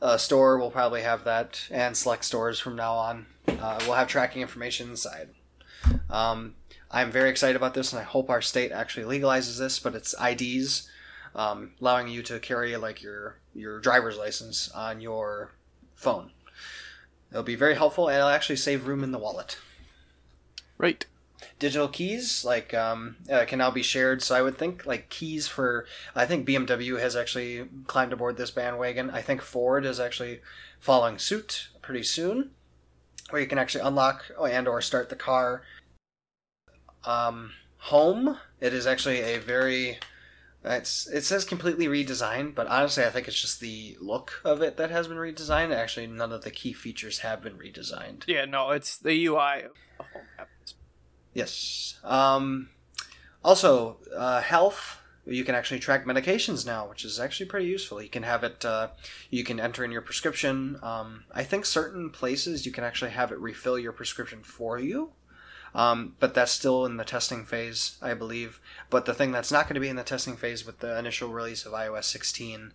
uh, 0.00 0.16
store 0.16 0.58
will 0.58 0.70
probably 0.70 1.02
have 1.02 1.24
that, 1.24 1.66
and 1.70 1.96
select 1.96 2.24
stores 2.24 2.58
from 2.58 2.76
now 2.76 2.94
on 2.94 3.26
uh, 3.48 3.80
will 3.86 3.94
have 3.94 4.08
tracking 4.08 4.42
information 4.42 4.90
inside. 4.90 5.30
Um, 6.10 6.54
I'm 6.90 7.10
very 7.10 7.30
excited 7.30 7.56
about 7.56 7.74
this, 7.74 7.92
and 7.92 8.00
I 8.00 8.04
hope 8.04 8.30
our 8.30 8.42
state 8.42 8.72
actually 8.72 9.18
legalizes 9.18 9.58
this. 9.58 9.78
But 9.78 9.94
it's 9.94 10.14
IDs, 10.20 10.88
um, 11.34 11.72
allowing 11.80 12.08
you 12.08 12.22
to 12.24 12.38
carry 12.38 12.76
like 12.76 13.02
your 13.02 13.38
your 13.54 13.80
driver's 13.80 14.18
license 14.18 14.70
on 14.70 15.00
your 15.00 15.52
phone. 15.94 16.30
It'll 17.30 17.42
be 17.42 17.56
very 17.56 17.74
helpful, 17.74 18.08
and 18.08 18.16
it'll 18.16 18.28
actually 18.28 18.56
save 18.56 18.86
room 18.86 19.02
in 19.02 19.12
the 19.12 19.18
wallet. 19.18 19.58
right. 20.78 21.04
Digital 21.58 21.88
keys 21.88 22.44
like 22.44 22.72
um, 22.74 23.16
uh, 23.30 23.44
can 23.44 23.58
now 23.58 23.70
be 23.70 23.82
shared. 23.82 24.22
So 24.22 24.34
I 24.34 24.42
would 24.42 24.58
think 24.58 24.86
like 24.86 25.08
keys 25.08 25.48
for 25.48 25.86
I 26.14 26.26
think 26.26 26.46
BMW 26.46 27.00
has 27.00 27.16
actually 27.16 27.68
climbed 27.86 28.12
aboard 28.12 28.36
this 28.36 28.50
bandwagon. 28.50 29.10
I 29.10 29.22
think 29.22 29.42
Ford 29.42 29.84
is 29.84 30.00
actually 30.00 30.40
following 30.80 31.18
suit 31.18 31.68
pretty 31.82 32.02
soon, 32.02 32.50
where 33.30 33.40
you 33.40 33.48
can 33.48 33.58
actually 33.58 33.84
unlock 33.84 34.24
and 34.40 34.68
or 34.68 34.80
start 34.80 35.08
the 35.08 35.16
car. 35.16 35.62
Um, 37.04 37.52
home. 37.78 38.38
It 38.60 38.74
is 38.74 38.86
actually 38.86 39.20
a 39.20 39.38
very 39.38 39.98
it's 40.64 41.06
it 41.06 41.22
says 41.22 41.44
completely 41.44 41.86
redesigned, 41.86 42.54
but 42.54 42.66
honestly, 42.66 43.04
I 43.04 43.10
think 43.10 43.28
it's 43.28 43.40
just 43.40 43.60
the 43.60 43.96
look 44.00 44.40
of 44.44 44.62
it 44.62 44.76
that 44.78 44.90
has 44.90 45.06
been 45.06 45.16
redesigned. 45.16 45.74
Actually, 45.74 46.08
none 46.08 46.32
of 46.32 46.42
the 46.42 46.50
key 46.50 46.72
features 46.72 47.20
have 47.20 47.42
been 47.42 47.56
redesigned. 47.56 48.24
Yeah, 48.26 48.46
no, 48.46 48.70
it's 48.70 48.98
the 48.98 49.26
UI 49.26 49.66
Yes. 51.36 52.00
Um, 52.02 52.70
also, 53.44 53.98
uh, 54.16 54.40
health. 54.40 55.02
You 55.26 55.44
can 55.44 55.54
actually 55.54 55.80
track 55.80 56.06
medications 56.06 56.64
now, 56.64 56.88
which 56.88 57.04
is 57.04 57.20
actually 57.20 57.46
pretty 57.46 57.66
useful. 57.66 58.00
You 58.00 58.08
can 58.08 58.22
have 58.22 58.42
it. 58.42 58.64
Uh, 58.64 58.88
you 59.28 59.44
can 59.44 59.60
enter 59.60 59.84
in 59.84 59.92
your 59.92 60.00
prescription. 60.00 60.78
Um, 60.82 61.24
I 61.34 61.42
think 61.42 61.66
certain 61.66 62.08
places 62.08 62.64
you 62.64 62.72
can 62.72 62.84
actually 62.84 63.10
have 63.10 63.32
it 63.32 63.38
refill 63.38 63.78
your 63.78 63.92
prescription 63.92 64.42
for 64.42 64.78
you. 64.78 65.10
Um, 65.74 66.14
but 66.20 66.32
that's 66.32 66.52
still 66.52 66.86
in 66.86 66.96
the 66.96 67.04
testing 67.04 67.44
phase, 67.44 67.98
I 68.00 68.14
believe. 68.14 68.58
But 68.88 69.04
the 69.04 69.12
thing 69.12 69.30
that's 69.30 69.52
not 69.52 69.66
going 69.66 69.74
to 69.74 69.80
be 69.80 69.90
in 69.90 69.96
the 69.96 70.04
testing 70.04 70.36
phase 70.36 70.64
with 70.64 70.78
the 70.78 70.98
initial 70.98 71.28
release 71.28 71.66
of 71.66 71.74
iOS 71.74 72.04
16 72.04 72.72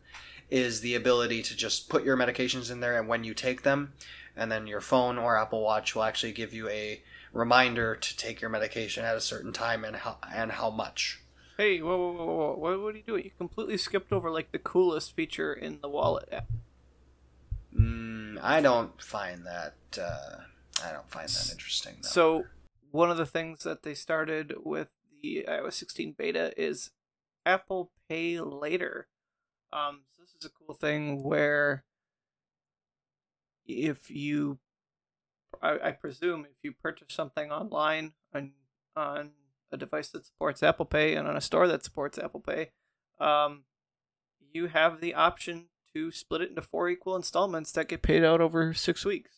is 0.51 0.81
the 0.81 0.93
ability 0.93 1.41
to 1.43 1.55
just 1.55 1.89
put 1.89 2.03
your 2.03 2.15
medications 2.17 2.69
in 2.69 2.79
there 2.79 2.99
and 2.99 3.07
when 3.07 3.23
you 3.23 3.33
take 3.33 3.63
them, 3.63 3.93
and 4.35 4.51
then 4.51 4.67
your 4.67 4.81
phone 4.81 5.17
or 5.17 5.35
Apple 5.35 5.63
Watch 5.63 5.95
will 5.95 6.03
actually 6.03 6.33
give 6.33 6.53
you 6.53 6.69
a 6.69 7.01
reminder 7.33 7.95
to 7.95 8.17
take 8.17 8.41
your 8.41 8.49
medication 8.49 9.05
at 9.05 9.15
a 9.15 9.21
certain 9.21 9.53
time 9.53 9.83
and 9.83 9.97
how 9.97 10.17
and 10.33 10.51
how 10.53 10.69
much. 10.69 11.21
Hey, 11.57 11.81
whoa, 11.81 11.97
whoa, 11.97 12.13
whoa, 12.13 12.25
whoa! 12.25 12.55
What, 12.55 12.81
what 12.81 12.95
are 12.95 12.97
you 12.97 13.03
doing? 13.03 13.25
You 13.25 13.31
completely 13.37 13.77
skipped 13.77 14.11
over 14.11 14.31
like 14.31 14.51
the 14.51 14.59
coolest 14.59 15.15
feature 15.15 15.53
in 15.53 15.79
the 15.81 15.89
wallet 15.89 16.29
app. 16.31 16.47
Mm, 17.77 18.39
I 18.41 18.61
don't 18.61 19.01
find 19.01 19.45
that. 19.45 19.75
Uh, 19.99 20.41
I 20.83 20.91
don't 20.91 21.09
find 21.09 21.29
that 21.29 21.49
interesting. 21.51 21.95
Though. 22.01 22.09
So, 22.09 22.45
one 22.91 23.11
of 23.11 23.17
the 23.17 23.25
things 23.25 23.63
that 23.63 23.83
they 23.83 23.93
started 23.93 24.53
with 24.63 24.89
the 25.21 25.45
iOS 25.47 25.73
16 25.73 26.15
beta 26.17 26.53
is 26.57 26.91
Apple 27.45 27.91
Pay 28.09 28.39
Later. 28.39 29.07
Um, 29.73 30.01
so 30.15 30.23
this 30.23 30.35
is 30.39 30.45
a 30.45 30.49
cool 30.49 30.75
thing 30.75 31.23
where 31.23 31.83
if 33.65 34.09
you, 34.09 34.59
I, 35.61 35.77
I 35.83 35.91
presume, 35.91 36.45
if 36.45 36.57
you 36.63 36.71
purchase 36.71 37.13
something 37.13 37.51
online 37.51 38.13
on 38.33 38.53
on 38.95 39.31
a 39.71 39.77
device 39.77 40.09
that 40.09 40.25
supports 40.25 40.61
Apple 40.61 40.85
Pay 40.85 41.15
and 41.15 41.27
on 41.27 41.37
a 41.37 41.41
store 41.41 41.67
that 41.67 41.83
supports 41.83 42.17
Apple 42.17 42.41
Pay, 42.41 42.71
um, 43.19 43.63
you 44.53 44.67
have 44.67 44.99
the 44.99 45.13
option 45.13 45.67
to 45.93 46.11
split 46.11 46.41
it 46.41 46.49
into 46.49 46.61
four 46.61 46.89
equal 46.89 47.15
installments 47.15 47.71
that 47.71 47.87
get 47.87 48.01
paid 48.01 48.23
out 48.23 48.41
over 48.41 48.73
six 48.73 49.05
weeks. 49.05 49.37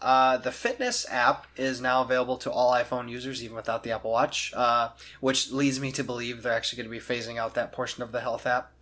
Uh, 0.00 0.36
the 0.38 0.52
fitness 0.52 1.04
app 1.10 1.46
is 1.56 1.80
now 1.80 2.02
available 2.02 2.36
to 2.36 2.50
all 2.50 2.72
iPhone 2.72 3.10
users, 3.10 3.42
even 3.42 3.56
without 3.56 3.82
the 3.82 3.90
Apple 3.90 4.12
Watch, 4.12 4.52
uh, 4.54 4.90
which 5.20 5.50
leads 5.50 5.80
me 5.80 5.90
to 5.92 6.04
believe 6.04 6.42
they're 6.42 6.52
actually 6.52 6.82
going 6.82 7.00
to 7.00 7.06
be 7.06 7.14
phasing 7.14 7.36
out 7.36 7.54
that 7.54 7.72
portion 7.72 8.02
of 8.02 8.12
the 8.12 8.20
health 8.20 8.46
app. 8.46 8.72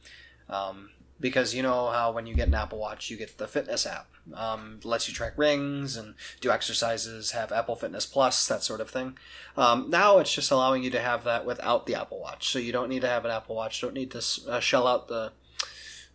Um, 0.49 0.91
because 1.21 1.55
you 1.55 1.63
know 1.63 1.89
how 1.91 2.13
when 2.13 2.27
you 2.27 2.35
get 2.35 2.49
an 2.49 2.55
Apple 2.55 2.79
Watch, 2.79 3.11
you 3.11 3.17
get 3.17 3.37
the 3.39 3.47
fitness 3.47 3.87
app. 3.87 4.09
Um, 4.35 4.81
lets 4.85 5.09
you 5.09 5.15
track 5.15 5.35
rings 5.37 5.97
and 5.97 6.15
do 6.41 6.51
exercises, 6.51 7.33
have 7.33 7.53
Apple 7.53 7.75
Fitness 7.77 8.07
Plus, 8.07 8.47
that 8.49 8.63
sort 8.63 8.81
of 8.81 8.89
thing. 8.91 9.19
Um, 9.57 9.91
now 9.91 10.19
it's 10.19 10.33
just 10.35 10.51
allowing 10.51 10.83
you 10.85 10.91
to 10.91 11.01
have 11.01 11.25
that 11.25 11.45
without 11.45 11.87
the 11.87 11.95
Apple 11.97 12.21
Watch. 12.21 12.49
So 12.49 12.59
you 12.59 12.73
don't 12.73 12.89
need 12.89 13.01
to 13.03 13.09
have 13.09 13.25
an 13.25 13.31
Apple 13.31 13.57
Watch, 13.57 13.81
don't 13.81 13.95
need 13.95 14.11
to 14.13 14.23
uh, 14.49 14.61
shell 14.61 14.87
out 14.87 15.09
the, 15.09 15.33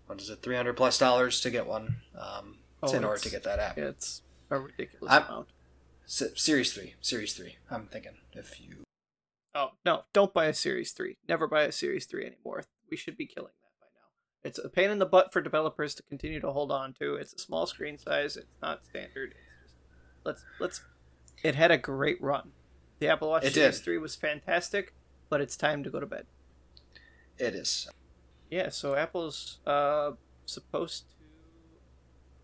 what 0.08 0.22
is 0.22 0.30
it, 0.30 0.42
300 0.42 0.76
plus 0.78 0.98
dollars 0.98 1.42
to 1.42 1.50
get 1.50 1.66
one 1.68 1.98
um, 2.18 2.58
Oh, 2.84 2.92
in 2.94 3.04
order 3.04 3.20
to 3.22 3.30
get 3.30 3.44
that 3.44 3.60
app. 3.60 3.78
It's 3.78 4.22
a 4.50 4.60
ridiculous 4.60 5.12
I'm- 5.12 5.24
amount. 5.28 5.48
S- 6.06 6.24
series 6.36 6.72
three, 6.74 6.94
series 7.02 7.34
three. 7.34 7.58
I'm 7.70 7.88
thinking 7.88 8.14
if 8.34 8.60
you 8.62 8.84
Oh 9.56 9.72
no! 9.86 10.04
Don't 10.14 10.34
buy 10.34 10.46
a 10.48 10.54
Series 10.54 10.92
Three. 10.92 11.16
Never 11.30 11.48
buy 11.48 11.64
a 11.64 11.72
Series 11.72 12.06
Three 12.06 12.26
anymore. 12.26 12.66
We 12.92 12.98
should 12.98 13.16
be 13.18 13.26
killing 13.26 13.54
now. 13.64 13.65
It's 14.46 14.60
a 14.60 14.70
pain 14.70 14.92
in 14.92 15.00
the 15.00 15.08
butt 15.08 15.34
for 15.34 15.42
developers 15.42 15.96
to 15.96 16.04
continue 16.04 16.40
to 16.40 16.52
hold 16.52 16.72
on 16.72 16.94
to. 17.00 17.16
It's 17.16 17.34
a 17.34 17.40
small 17.40 17.66
screen 17.66 17.98
size. 17.98 18.38
It's 18.38 18.46
not 18.62 18.86
standard. 18.86 19.34
It's 19.34 19.64
just, 19.64 19.76
let's 20.24 20.46
let's. 20.60 20.82
It 21.44 21.56
had 21.56 21.72
a 21.72 21.80
great 21.80 22.22
run. 22.22 22.52
The 23.00 23.08
Apple 23.08 23.30
Watch 23.30 23.52
Series 23.52 23.80
Three 23.80 23.98
was 23.98 24.16
fantastic, 24.16 24.94
but 25.30 25.42
it's 25.42 25.58
time 25.58 25.84
to 25.84 25.90
go 25.90 26.00
to 26.00 26.06
bed. 26.06 26.28
It 27.40 27.56
is. 27.56 27.88
Yeah, 28.52 28.70
so 28.70 28.94
Apple's 28.94 29.58
uh, 29.66 30.12
supposed 30.46 31.06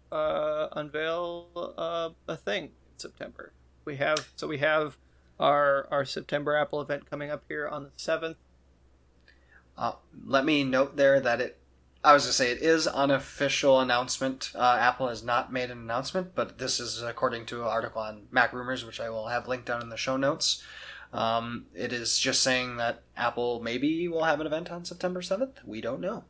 to 0.10 0.15
uh, 0.15 0.70
unveil 0.72 1.50
uh, 1.77 2.10
a 2.27 2.36
thing 2.36 2.63
in 2.63 2.98
September. 2.98 3.53
We 3.86 3.98
have 3.98 4.31
so 4.36 4.48
we 4.48 4.58
have 4.58 4.98
our 5.39 5.88
our 5.91 6.03
September 6.03 6.55
Apple 6.55 6.81
event 6.81 7.08
coming 7.08 7.29
up 7.29 7.43
here 7.48 7.67
on 7.67 7.84
the 7.84 7.91
seventh. 7.96 8.38
Uh, 9.77 9.93
let 10.25 10.46
me 10.46 10.63
note 10.63 10.98
there 10.98 11.20
that 11.20 11.39
it. 11.39 11.60
I 12.03 12.13
was 12.13 12.24
gonna 12.24 12.34
say 12.34 12.51
it 12.51 12.63
is 12.63 12.88
unofficial 12.88 13.79
announcement. 13.79 14.51
Uh, 14.55 14.77
Apple 14.79 15.08
has 15.08 15.24
not 15.24 15.53
made 15.53 15.70
an 15.70 15.77
announcement, 15.77 16.34
but 16.34 16.58
this 16.58 16.79
is 16.79 17.01
according 17.03 17.46
to 17.48 17.62
an 17.62 17.67
article 17.67 18.01
on 18.01 18.27
MacRumors, 18.34 18.86
which 18.86 19.00
I 19.00 19.10
will 19.10 19.27
have 19.27 19.48
linked 19.48 19.67
down 19.67 19.84
in 19.84 19.89
the 19.89 19.98
show 19.98 20.17
notes. 20.17 20.63
Um, 21.13 21.67
it 21.75 21.93
is 21.93 22.17
just 22.17 22.41
saying 22.41 22.77
that 22.77 23.03
Apple 23.15 23.62
maybe 23.62 24.08
will 24.08 24.24
have 24.24 24.39
an 24.39 24.48
event 24.48 24.72
on 24.72 24.84
September 24.84 25.22
seventh. 25.22 25.60
We 25.63 25.79
don't 25.79 26.01
know. 26.01 26.24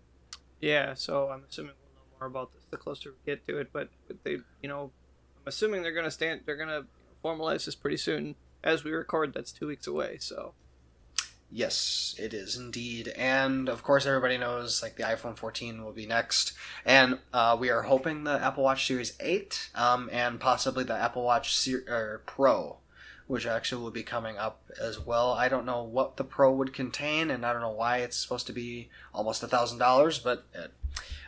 Yeah, 0.60 0.94
so 0.94 1.30
I'm 1.30 1.44
assuming 1.50 1.74
we'll 1.80 2.04
know 2.04 2.10
more 2.20 2.28
about 2.28 2.54
this 2.54 2.66
the 2.70 2.78
closer 2.78 3.12
we 3.12 3.32
get 3.32 3.48
to 3.48 3.60
it. 3.60 3.70
But 3.72 3.90
they, 4.24 4.40
you 4.62 4.68
know, 4.68 4.92
I'm 5.38 5.48
assuming 5.48 5.84
they're 5.84 5.94
gonna 5.94 6.12
stand. 6.12 6.42
They're 6.46 6.58
gonna 6.58 6.86
formalize 7.24 7.66
this 7.66 7.76
pretty 7.76 7.98
soon. 7.98 8.36
As 8.64 8.84
we 8.84 8.92
record, 8.92 9.34
that's 9.34 9.52
two 9.52 9.68
weeks 9.68 9.88
away. 9.88 10.18
So 10.20 10.54
Yes, 11.54 12.16
it 12.18 12.34
is 12.34 12.56
indeed, 12.56 13.10
and 13.10 13.68
of 13.68 13.84
course, 13.84 14.06
everybody 14.06 14.38
knows 14.38 14.82
like 14.82 14.96
the 14.96 15.04
iPhone 15.04 15.38
14 15.38 15.84
will 15.84 15.92
be 15.92 16.06
next, 16.06 16.54
and 16.86 17.20
uh, 17.34 17.58
we 17.60 17.70
are 17.70 17.82
hoping 17.82 18.24
the 18.24 18.42
Apple 18.42 18.64
Watch 18.64 18.88
Series 18.88 19.18
8, 19.20 19.72
um, 19.76 20.10
and 20.14 20.40
possibly 20.40 20.86
the 20.86 20.96
Apple 20.96 21.24
Watch 21.24 21.68
or 21.90 22.22
Pro, 22.26 22.78
which 23.28 23.46
actually 23.46 23.84
will 23.84 23.92
be 23.92 24.02
coming 24.02 24.38
up 24.38 24.62
as 24.80 24.98
well. 24.98 25.34
I 25.34 25.50
don't 25.50 25.66
know 25.66 25.84
what 25.84 26.16
the 26.16 26.24
Pro 26.24 26.54
would 26.54 26.74
contain, 26.74 27.30
and 27.30 27.46
I 27.46 27.52
don't 27.52 27.62
know 27.62 27.70
why 27.72 27.98
it's 27.98 28.16
supposed 28.16 28.48
to 28.48 28.54
be 28.54 28.88
almost 29.14 29.44
a 29.44 29.48
thousand 29.48 29.80
dollars, 29.80 30.20
but 30.20 30.46
it, 30.54 30.72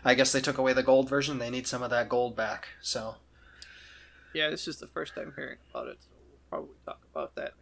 I 0.06 0.13
guess 0.13 0.32
they 0.32 0.39
took 0.39 0.58
away 0.58 0.72
the 0.72 0.84
gold 0.84 1.10
version. 1.10 1.38
They 1.38 1.50
need 1.50 1.68
some 1.68 1.84
of 1.84 1.89
that 1.89 2.08
gold 2.08 2.34
back, 2.34 2.70
so 2.82 3.15
yeah, 4.34 4.50
this 4.50 4.70
is 4.70 4.77
the 4.77 4.88
first 4.88 5.15
time 5.15 5.34
hearing 5.36 5.58
about 5.70 5.89
it. 5.89 5.98
So 6.01 6.08
we'll 6.18 6.39
probably 6.50 6.75
talk 6.86 7.01
about 7.12 7.36
that. 7.36 7.53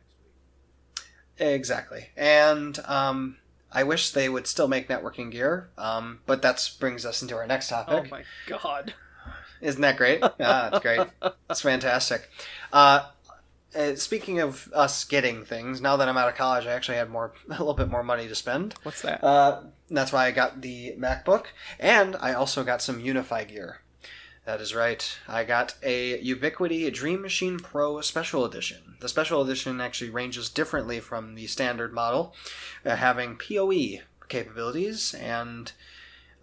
Exactly. 1.41 2.10
And 2.15 2.79
um, 2.86 3.38
I 3.71 3.83
wish 3.83 4.12
they 4.12 4.29
would 4.29 4.48
still 4.48 4.67
make 4.67 4.88
networking 4.88 5.31
gear, 5.31 5.69
um, 5.77 6.19
but 6.25 6.41
that 6.43 6.69
brings 6.79 7.05
us 7.05 7.21
into 7.21 7.36
our 7.36 7.48
next 7.48 7.69
topic. 7.69 8.05
Oh 8.07 8.10
my 8.15 8.24
god. 8.48 8.93
Isn't 9.60 9.81
that 9.81 9.98
great? 9.98 10.24
Yeah, 10.39 10.69
that's 10.71 10.79
great. 10.79 11.07
That's 11.48 11.62
fantastic. 11.62 12.29
Uh, 12.74 13.07
uh, 13.75 13.95
speaking 13.95 14.39
of 14.39 14.69
us 14.74 15.03
getting 15.05 15.45
things, 15.45 15.81
now 15.81 15.98
that 15.98 16.10
I'm 16.10 16.17
out 16.17 16.29
of 16.29 16.36
college, 16.36 16.65
I 16.65 16.71
actually 16.71 16.98
had 16.98 17.10
more, 17.10 17.33
a 17.48 17.51
little 17.51 17.74
bit 17.74 17.89
more 17.89 18.03
money 18.03 18.27
to 18.27 18.36
spend. 18.36 18.75
What's 18.83 19.01
that? 19.03 19.24
Uh, 19.24 19.63
that's 19.89 20.12
why 20.12 20.25
I 20.25 20.31
got 20.31 20.62
the 20.62 20.95
MacBook, 20.98 21.45
and 21.79 22.15
I 22.19 22.33
also 22.33 22.63
got 22.63 22.81
some 22.81 23.01
UniFi 23.01 23.48
gear. 23.48 23.81
That 24.45 24.60
is 24.60 24.74
right. 24.74 25.17
I 25.27 25.43
got 25.43 25.75
a 25.83 26.21
Ubiquiti 26.24 26.91
Dream 26.91 27.21
Machine 27.21 27.60
Pro 27.60 28.01
Special 28.01 28.43
Edition. 28.43 28.95
The 29.00 29.10
Special 29.10 29.41
Edition 29.41 29.79
actually 29.79 30.10
ranges 30.10 30.50
differently 30.50 31.00
from 31.00 31.36
the 31.36 31.48
standard 31.48 31.93
model, 31.93 32.33
uh, 32.83 32.95
having 32.95 33.38
PoE 33.38 34.01
capabilities 34.27 35.13
and 35.13 35.71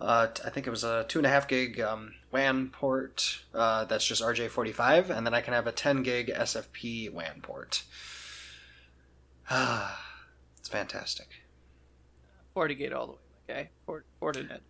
uh, 0.00 0.28
I 0.45 0.50
think 0.50 0.67
it 0.67 0.71
was 0.71 0.85
a 0.85 1.05
two 1.09 1.19
and 1.19 1.26
a 1.26 1.31
half 1.31 1.49
gig 1.49 1.81
um, 1.81 2.14
WAN 2.31 2.69
port. 2.69 3.40
Uh, 3.52 3.84
that's 3.84 4.06
just 4.06 4.23
RJ45, 4.23 5.11
and 5.11 5.26
then 5.26 5.34
I 5.34 5.41
can 5.41 5.54
have 5.54 5.67
a 5.67 5.73
10 5.73 6.02
gig 6.02 6.28
SFP 6.28 7.13
WAN 7.13 7.41
port. 7.43 7.82
it's 9.50 10.69
fantastic. 10.69 11.43
FortiGate 12.54 12.95
all 12.95 13.06
the 13.06 13.13
way, 13.13 13.19
okay? 13.50 13.71
Fort, 13.87 14.06
Fortinet. 14.23 14.61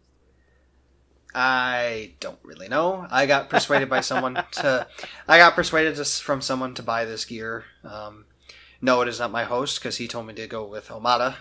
I 1.35 2.12
don't 2.21 2.38
really 2.43 2.69
know. 2.69 3.07
I 3.11 3.27
got 3.27 3.51
persuaded 3.51 3.88
by 3.88 4.01
someone 4.01 4.35
to. 4.53 4.87
I 5.27 5.38
got 5.38 5.55
persuaded 5.55 5.97
to, 5.97 6.05
from 6.05 6.41
someone 6.41 6.75
to 6.75 6.83
buy 6.83 7.05
this 7.05 7.25
gear. 7.25 7.64
Um, 7.85 8.25
no, 8.81 9.03
it 9.03 9.09
is 9.09 9.19
not 9.19 9.31
my 9.31 9.45
host 9.45 9.79
because 9.79 9.97
he 9.97 10.09
told 10.09 10.27
me 10.27 10.35
to 10.35 10.47
go 10.47 10.64
with 10.64 10.88
Omada 10.88 11.37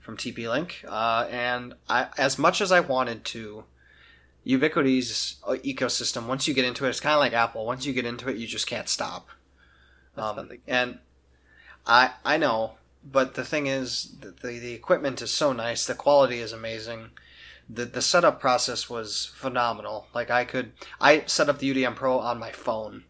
from 0.00 0.16
TP 0.16 0.48
Link. 0.48 0.84
Uh, 0.88 1.26
and 1.30 1.74
I, 1.88 2.08
as 2.16 2.38
much 2.38 2.60
as 2.60 2.72
I 2.72 2.80
wanted 2.80 3.24
to, 3.26 3.64
Ubiquiti's 4.46 5.36
uh, 5.46 5.56
ecosystem. 5.64 6.26
Once 6.26 6.48
you 6.48 6.54
get 6.54 6.64
into 6.64 6.86
it, 6.86 6.90
it's 6.90 7.00
kind 7.00 7.14
of 7.14 7.20
like 7.20 7.34
Apple. 7.34 7.66
Once 7.66 7.84
you 7.84 7.92
get 7.92 8.06
into 8.06 8.28
it, 8.28 8.36
you 8.36 8.46
just 8.46 8.66
can't 8.66 8.88
stop. 8.88 9.28
Um, 10.16 10.50
and 10.66 10.98
I 11.86 12.12
I 12.24 12.38
know, 12.38 12.72
but 13.04 13.34
the 13.34 13.44
thing 13.44 13.66
is, 13.66 14.14
the, 14.20 14.30
the 14.30 14.58
the 14.58 14.72
equipment 14.72 15.22
is 15.22 15.30
so 15.30 15.52
nice. 15.52 15.86
The 15.86 15.94
quality 15.94 16.38
is 16.38 16.52
amazing. 16.52 17.10
The 17.70 17.84
the 17.84 18.02
setup 18.02 18.40
process 18.40 18.88
was 18.88 19.26
phenomenal. 19.34 20.06
Like 20.14 20.30
I 20.30 20.44
could 20.44 20.72
I 21.00 21.24
set 21.26 21.48
up 21.48 21.58
the 21.58 21.74
UDM 21.74 21.94
Pro 21.96 22.18
on 22.18 22.38
my 22.38 22.50
phone, 22.52 23.04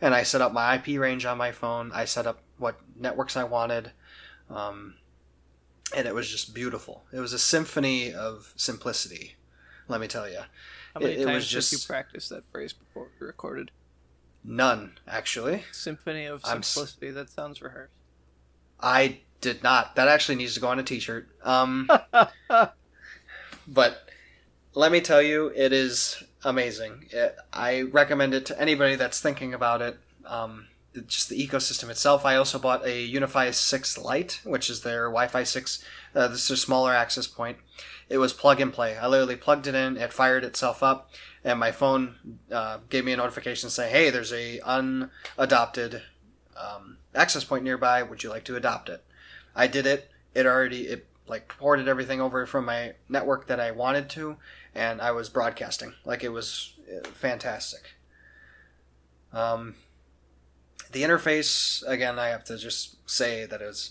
and 0.00 0.14
I 0.14 0.22
set 0.22 0.40
up 0.40 0.52
my 0.52 0.76
IP 0.76 0.98
range 1.00 1.24
on 1.24 1.36
my 1.38 1.50
phone. 1.52 1.90
I 1.92 2.04
set 2.04 2.26
up 2.26 2.40
what 2.58 2.78
networks 2.94 3.36
I 3.36 3.44
wanted, 3.44 3.90
um, 4.48 4.94
and 5.94 6.06
it 6.06 6.14
was 6.14 6.30
just 6.30 6.54
beautiful. 6.54 7.04
It 7.12 7.18
was 7.20 7.32
a 7.32 7.38
symphony 7.38 8.12
of 8.14 8.52
simplicity. 8.56 9.34
Let 9.88 10.00
me 10.00 10.08
tell 10.08 10.28
you, 10.28 10.38
How 10.94 11.00
many 11.00 11.12
it- 11.14 11.20
it 11.20 11.26
was 11.26 11.50
times 11.50 11.70
did 11.70 11.72
you 11.80 11.86
practice 11.86 12.28
that 12.28 12.44
phrase 12.50 12.72
before 12.72 13.08
we 13.20 13.26
recorded? 13.26 13.70
none 14.48 14.96
actually. 15.08 15.64
Symphony 15.72 16.26
of 16.26 16.40
I'm 16.44 16.62
Simplicity. 16.62 17.10
That 17.10 17.28
sounds 17.30 17.60
rehearsed. 17.60 17.92
I 18.78 19.22
did 19.40 19.64
not. 19.64 19.96
That 19.96 20.06
actually 20.06 20.36
needs 20.36 20.54
to 20.54 20.60
go 20.60 20.68
on 20.68 20.78
a 20.78 20.84
T-shirt. 20.84 21.28
Um, 21.42 21.90
but 23.66 24.08
let 24.74 24.92
me 24.92 25.00
tell 25.00 25.22
you, 25.22 25.52
it 25.54 25.72
is 25.72 26.22
amazing. 26.44 27.06
It, 27.10 27.36
I 27.52 27.82
recommend 27.82 28.34
it 28.34 28.46
to 28.46 28.60
anybody 28.60 28.96
that's 28.96 29.20
thinking 29.20 29.54
about 29.54 29.82
it. 29.82 29.98
Um, 30.24 30.66
just 31.06 31.28
the 31.28 31.46
ecosystem 31.46 31.90
itself. 31.90 32.24
I 32.24 32.36
also 32.36 32.58
bought 32.58 32.86
a 32.86 33.12
UniFi 33.12 33.52
6 33.52 33.98
Lite, 33.98 34.40
which 34.44 34.70
is 34.70 34.82
their 34.82 35.04
Wi-Fi 35.06 35.42
6. 35.42 35.84
Uh, 36.14 36.28
this 36.28 36.44
is 36.44 36.50
a 36.50 36.56
smaller 36.56 36.94
access 36.94 37.26
point. 37.26 37.58
It 38.08 38.18
was 38.18 38.32
plug 38.32 38.60
and 38.60 38.72
play. 38.72 38.96
I 38.96 39.06
literally 39.08 39.36
plugged 39.36 39.66
it 39.66 39.74
in. 39.74 39.96
It 39.96 40.12
fired 40.12 40.44
itself 40.44 40.82
up, 40.82 41.10
and 41.42 41.58
my 41.58 41.72
phone 41.72 42.38
uh, 42.52 42.78
gave 42.88 43.04
me 43.04 43.12
a 43.12 43.16
notification 43.16 43.68
saying, 43.68 43.92
"Hey, 43.92 44.10
there's 44.10 44.32
a 44.32 44.60
unadopted 44.60 46.02
um, 46.56 46.98
access 47.14 47.42
point 47.42 47.64
nearby. 47.64 48.04
Would 48.04 48.22
you 48.22 48.30
like 48.30 48.44
to 48.44 48.56
adopt 48.56 48.88
it?" 48.88 49.04
I 49.56 49.66
did 49.66 49.86
it. 49.86 50.08
It 50.34 50.46
already 50.46 50.82
it 50.82 51.08
like 51.28 51.48
ported 51.48 51.88
everything 51.88 52.20
over 52.20 52.46
from 52.46 52.64
my 52.64 52.94
network 53.08 53.46
that 53.48 53.60
I 53.60 53.70
wanted 53.70 54.08
to, 54.10 54.36
and 54.74 55.00
I 55.00 55.10
was 55.12 55.28
broadcasting. 55.28 55.94
Like 56.04 56.22
it 56.22 56.30
was 56.30 56.74
uh, 56.88 57.08
fantastic. 57.08 57.96
Um, 59.32 59.74
the 60.92 61.02
interface 61.02 61.82
again, 61.86 62.18
I 62.18 62.28
have 62.28 62.44
to 62.44 62.56
just 62.56 63.08
say 63.08 63.46
that 63.46 63.60
it's 63.60 63.90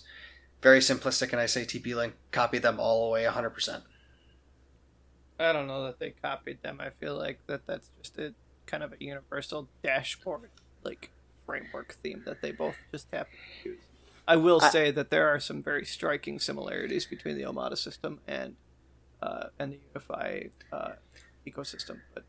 very 0.61 0.79
simplistic, 0.79 1.31
and 1.31 1.39
I 1.41 1.45
say 1.45 1.63
TP 1.63 1.95
Link 1.95 2.13
copied 2.31 2.61
them 2.61 2.79
all 2.79 3.05
the 3.05 3.11
way 3.11 3.25
100. 3.25 3.49
percent 3.51 3.83
I 5.39 5.51
don't 5.51 5.67
know 5.67 5.83
that 5.85 5.99
they 5.99 6.11
copied 6.11 6.61
them. 6.63 6.79
I 6.79 6.89
feel 6.89 7.17
like 7.17 7.39
that 7.47 7.67
that's 7.67 7.89
just 8.01 8.17
a 8.17 8.33
kind 8.65 8.83
of 8.83 8.93
a 8.93 8.97
universal 8.99 9.67
dashboard 9.83 10.49
like 10.83 11.11
framework 11.45 11.95
theme 12.01 12.23
that 12.25 12.41
they 12.41 12.51
both 12.51 12.75
just 12.91 13.07
happen 13.11 13.33
to 13.63 13.69
use. 13.69 13.79
I 14.27 14.35
will 14.35 14.61
I- 14.61 14.69
say 14.69 14.91
that 14.91 15.09
there 15.09 15.27
are 15.27 15.39
some 15.39 15.61
very 15.61 15.85
striking 15.85 16.39
similarities 16.39 17.05
between 17.05 17.37
the 17.37 17.43
Omada 17.43 17.77
system 17.77 18.19
and 18.27 18.55
uh, 19.21 19.47
and 19.59 19.73
the 19.73 19.79
UniFi 19.99 20.51
uh, 20.71 20.91
ecosystem. 21.47 22.01
But 22.13 22.23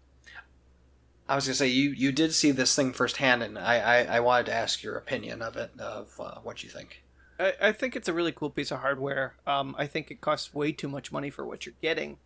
I 1.29 1.35
was 1.35 1.47
gonna 1.47 1.55
say 1.55 1.69
you 1.69 1.91
you 1.91 2.13
did 2.13 2.33
see 2.33 2.51
this 2.51 2.75
thing 2.77 2.93
firsthand, 2.93 3.43
and 3.43 3.59
I 3.59 3.79
I, 3.79 4.17
I 4.17 4.21
wanted 4.21 4.47
to 4.47 4.55
ask 4.55 4.83
your 4.83 4.97
opinion 4.97 5.43
of 5.43 5.57
it, 5.57 5.71
of 5.79 6.13
uh, 6.21 6.37
what 6.43 6.63
you 6.63 6.71
think. 6.71 7.03
I, 7.39 7.55
I 7.61 7.73
think 7.73 7.97
it's 7.97 8.09
a 8.09 8.13
really 8.15 8.33
cool 8.33 8.51
piece 8.51 8.71
of 8.71 8.81
hardware. 8.81 9.35
Um, 9.47 9.75
I 9.79 9.87
think 9.87 10.11
it 10.11 10.21
costs 10.21 10.55
way 10.55 10.73
too 10.73 10.89
much 10.89 11.13
money 11.13 11.31
for 11.31 11.45
what 11.45 11.67
you're 11.67 11.75
getting. 11.83 12.19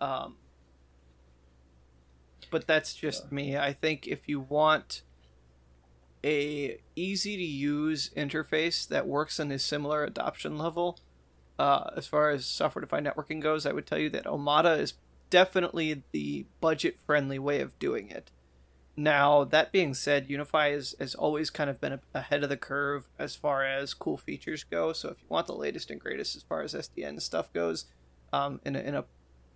Um, 0.00 0.36
but 2.50 2.66
that's 2.66 2.94
just 2.94 3.32
me. 3.32 3.56
I 3.56 3.72
think 3.72 4.06
if 4.06 4.28
you 4.28 4.40
want 4.40 5.02
a 6.26 6.78
easy 6.96 7.36
to 7.36 7.42
use 7.42 8.10
interface 8.16 8.86
that 8.88 9.06
works 9.06 9.38
on 9.38 9.52
a 9.52 9.58
similar 9.58 10.02
adoption 10.02 10.58
level, 10.58 10.98
uh, 11.58 11.90
as 11.96 12.06
far 12.06 12.30
as 12.30 12.44
software 12.44 12.80
defined 12.80 13.06
networking 13.06 13.40
goes, 13.40 13.64
I 13.64 13.72
would 13.72 13.86
tell 13.86 13.98
you 13.98 14.10
that 14.10 14.24
Omada 14.24 14.78
is 14.78 14.94
definitely 15.30 16.02
the 16.12 16.46
budget 16.60 16.98
friendly 17.06 17.38
way 17.38 17.60
of 17.60 17.78
doing 17.78 18.10
it. 18.10 18.30
Now, 18.96 19.44
that 19.44 19.72
being 19.72 19.94
said, 19.94 20.28
UniFi 20.28 20.72
has, 20.72 20.94
has 20.98 21.14
always 21.14 21.50
kind 21.50 21.68
of 21.68 21.80
been 21.80 22.00
ahead 22.14 22.42
of 22.42 22.48
the 22.48 22.56
curve 22.56 23.08
as 23.18 23.36
far 23.36 23.64
as 23.64 23.94
cool 23.94 24.16
features 24.16 24.64
go. 24.64 24.92
So 24.92 25.10
if 25.10 25.18
you 25.20 25.26
want 25.28 25.46
the 25.46 25.54
latest 25.54 25.90
and 25.90 26.00
greatest 26.00 26.34
as 26.34 26.42
far 26.42 26.62
as 26.62 26.74
SDN 26.74 27.20
stuff 27.20 27.52
goes, 27.52 27.86
um, 28.32 28.60
in 28.64 28.74
a, 28.74 28.80
in 28.80 28.94
a 28.94 29.04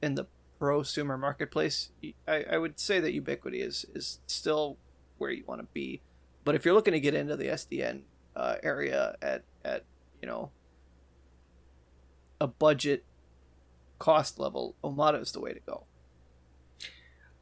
in 0.02 0.14
the 0.14 0.26
prosumer 0.60 1.18
marketplace, 1.18 1.90
I, 2.28 2.44
I 2.50 2.58
would 2.58 2.78
say 2.78 3.00
that 3.00 3.14
Ubiquiti 3.14 3.66
is 3.66 3.86
is 3.94 4.20
still 4.26 4.76
where 5.18 5.30
you 5.30 5.44
want 5.46 5.62
to 5.62 5.66
be. 5.72 6.02
But 6.50 6.56
if 6.56 6.64
you're 6.64 6.74
looking 6.74 6.94
to 6.94 6.98
get 6.98 7.14
into 7.14 7.36
the 7.36 7.44
SDN 7.44 8.00
uh, 8.34 8.56
area 8.60 9.14
at 9.22 9.44
at 9.64 9.84
you 10.20 10.26
know 10.26 10.50
a 12.40 12.48
budget 12.48 13.04
cost 14.00 14.40
level, 14.40 14.74
Omada 14.82 15.22
is 15.22 15.30
the 15.30 15.38
way 15.38 15.52
to 15.52 15.60
go. 15.60 15.84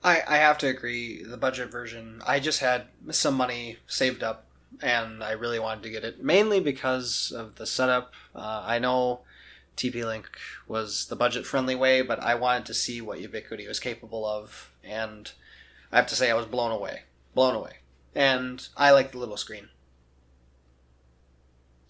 I, 0.05 0.21
I 0.29 0.37
have 0.37 0.59
to 0.59 0.67
agree. 0.67 1.23
The 1.23 1.39
budget 1.39 1.73
version, 1.73 2.21
I 2.27 2.39
just 2.39 2.61
had 2.61 2.89
some 3.09 3.33
money 3.33 3.79
saved 3.87 4.23
up 4.23 4.45
and 4.83 5.25
I 5.25 5.31
really 5.31 5.59
wanted 5.59 5.85
to 5.85 5.91
get 5.91 6.05
it, 6.05 6.23
mainly 6.23 6.61
because 6.61 7.33
of 7.35 7.55
the 7.55 7.65
setup. 7.65 8.13
Uh, 8.35 8.63
I 8.67 8.79
know 8.79 9.21
TP 9.79 10.05
Link 10.05 10.29
was 10.67 11.07
the 11.07 11.17
budget 11.17 11.47
friendly 11.47 11.75
way, 11.75 12.03
but 12.03 12.23
I 12.23 12.35
wanted 12.35 12.67
to 12.67 12.75
see 12.75 13.01
what 13.01 13.21
Ubiquiti 13.21 13.67
was 13.67 13.81
capable 13.81 14.27
of, 14.27 14.71
and 14.85 15.33
I 15.91 15.97
have 15.97 16.09
to 16.09 16.15
say 16.15 16.31
I 16.31 16.35
was 16.35 16.45
blown 16.45 16.73
away. 16.73 17.05
Blown 17.33 17.55
away. 17.55 17.79
And 18.15 18.67
I 18.77 18.91
like 18.91 19.13
the 19.13 19.19
little 19.19 19.37
screen. 19.37 19.69